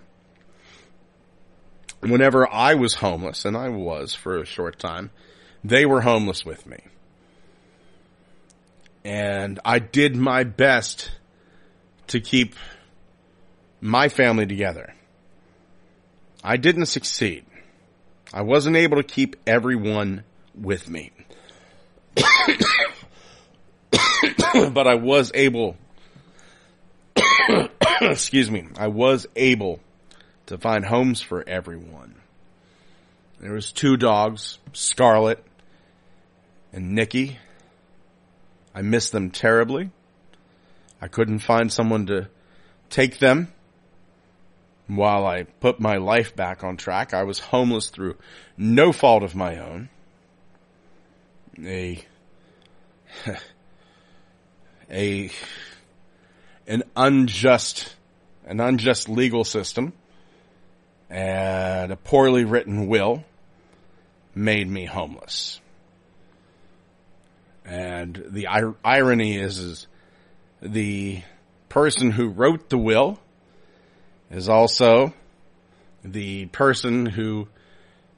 Whenever 2.01 2.47
I 2.51 2.75
was 2.75 2.95
homeless, 2.95 3.45
and 3.45 3.58
I 3.58 3.69
was 3.69 4.13
for 4.13 4.38
a 4.38 4.45
short 4.45 4.77
time, 4.77 5.10
they 5.63 5.86
were 5.86 6.01
homeless 6.01 6.45
with 6.45 6.67
me. 6.67 6.77
And 9.03 9.60
I 9.65 9.80
did 9.80 10.15
my 10.15 10.43
best 10.43 11.12
to 12.08 12.19
keep 12.19 12.56
my 13.82 14.10
family 14.10 14.45
together. 14.45 14.93
I 16.43 16.58
didn't 16.58 16.86
succeed. 16.88 17.45
I 18.34 18.41
wasn't 18.41 18.75
able 18.75 18.97
to 18.97 19.03
keep 19.03 19.36
everyone 19.47 20.23
with 20.62 20.89
me. 20.89 21.12
but 24.72 24.88
I 24.88 24.95
was 24.95 25.32
able, 25.34 25.78
excuse 28.01 28.49
me, 28.49 28.68
I 28.78 28.88
was 28.88 29.28
able 29.36 29.80
to 30.47 30.58
find 30.58 30.86
homes 30.86 31.22
for 31.22 31.47
everyone. 31.47 32.16
There 33.39 33.53
was 33.53 33.72
two 33.72 33.97
dogs, 33.97 34.58
Scarlet 34.74 35.43
and 36.74 36.95
Nikki. 36.95 37.38
I 38.74 38.82
missed 38.82 39.12
them 39.12 39.30
terribly. 39.30 39.91
I 41.01 41.08
couldn't 41.08 41.39
find 41.39 41.72
someone 41.72 42.08
to 42.08 42.30
take 42.89 43.20
them. 43.20 43.53
While 44.88 45.28
I 45.28 45.43
put 45.43 45.80
my 45.80 45.97
life 45.97 46.36
back 46.36 46.64
on 46.64 46.78
track, 46.78 47.14
I 47.14 47.24
was 47.24 47.39
homeless 47.39 47.89
through 47.89 48.16
no 48.58 48.93
fault 48.93 49.22
of 49.22 49.36
my 49.36 49.58
own 49.58 49.89
a 51.64 52.03
a 54.91 55.32
an 56.68 56.84
unjust 56.95 57.95
an 58.45 58.60
unjust 58.60 59.10
legal 59.10 59.43
system 59.43 59.93
and 61.10 61.91
a 61.91 61.95
poorly 61.95 62.45
written 62.45 62.88
will 62.88 63.24
made 64.36 64.70
me 64.70 64.86
homeless. 64.86 65.60
And 67.66 68.24
the 68.30 68.47
ir- 68.53 68.76
irony 68.84 69.38
is, 69.38 69.58
is 69.60 69.88
the 70.62 71.22
person 71.70 72.12
who 72.12 72.30
wrote 72.30 72.70
the 72.70 72.78
will 72.78 73.20
is 74.32 74.47
also 74.47 75.14
the 76.03 76.45
person 76.47 77.05
who 77.05 77.47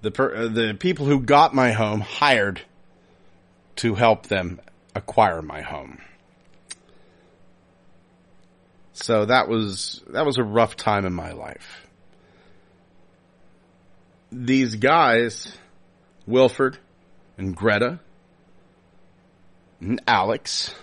the 0.02 0.12
per- 0.12 0.48
the 0.48 0.76
people 0.80 1.06
who 1.06 1.20
got 1.20 1.54
my 1.54 1.72
home 1.72 2.02
hired 2.02 2.62
to 3.80 3.96
help 3.96 4.28
them 4.28 4.60
acquire 4.94 5.42
my 5.42 5.62
home. 5.62 6.00
So 8.92 9.24
that 9.24 9.48
was, 9.48 10.04
that 10.10 10.26
was 10.26 10.38
a 10.38 10.44
rough 10.44 10.76
time 10.76 11.06
in 11.06 11.14
my 11.14 11.32
life. 11.32 11.88
These 14.34 14.76
guys, 14.76 15.58
Wilford 16.28 16.78
and 17.38 17.56
Greta 17.56 18.02
and 19.80 20.02
Alex, 20.06 20.76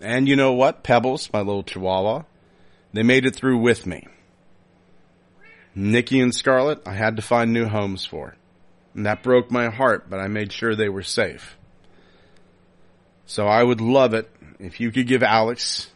and 0.00 0.28
you 0.28 0.36
know 0.36 0.52
what? 0.52 0.84
Pebbles, 0.84 1.28
my 1.32 1.40
little 1.40 1.64
chihuahua, 1.64 2.22
they 2.92 3.02
made 3.02 3.26
it 3.26 3.34
through 3.34 3.58
with 3.58 3.84
me. 3.84 4.06
Nikki 5.74 6.20
and 6.20 6.32
Scarlett, 6.32 6.82
I 6.86 6.92
had 6.92 7.16
to 7.16 7.22
find 7.22 7.52
new 7.52 7.66
homes 7.66 8.06
for. 8.06 8.36
And 8.94 9.06
that 9.06 9.22
broke 9.22 9.50
my 9.50 9.70
heart, 9.70 10.10
but 10.10 10.20
I 10.20 10.28
made 10.28 10.52
sure 10.52 10.74
they 10.74 10.88
were 10.88 11.02
safe. 11.02 11.56
So 13.26 13.46
I 13.46 13.62
would 13.62 13.80
love 13.80 14.14
it 14.14 14.30
if 14.58 14.80
you 14.80 14.90
could 14.90 15.06
give 15.06 15.22
Alex 15.22 15.90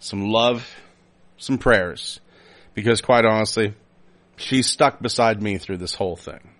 some 0.00 0.30
love, 0.30 0.68
some 1.38 1.58
prayers, 1.58 2.20
because 2.74 3.00
quite 3.00 3.24
honestly, 3.24 3.74
she's 4.36 4.66
stuck 4.66 5.00
beside 5.00 5.40
me 5.40 5.58
through 5.58 5.78
this 5.78 5.94
whole 5.94 6.16
thing. 6.16 6.50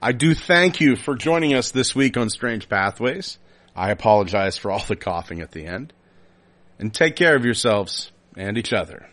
I 0.00 0.12
do 0.12 0.34
thank 0.34 0.80
you 0.80 0.96
for 0.96 1.16
joining 1.16 1.54
us 1.54 1.70
this 1.70 1.94
week 1.94 2.16
on 2.16 2.30
Strange 2.30 2.68
Pathways. 2.68 3.38
I 3.74 3.90
apologize 3.90 4.56
for 4.56 4.70
all 4.70 4.84
the 4.86 4.96
coughing 4.96 5.40
at 5.40 5.52
the 5.52 5.66
end. 5.66 5.92
And 6.78 6.94
take 6.94 7.16
care 7.16 7.34
of 7.34 7.44
yourselves 7.44 8.12
and 8.36 8.56
each 8.56 8.72
other. 8.72 9.08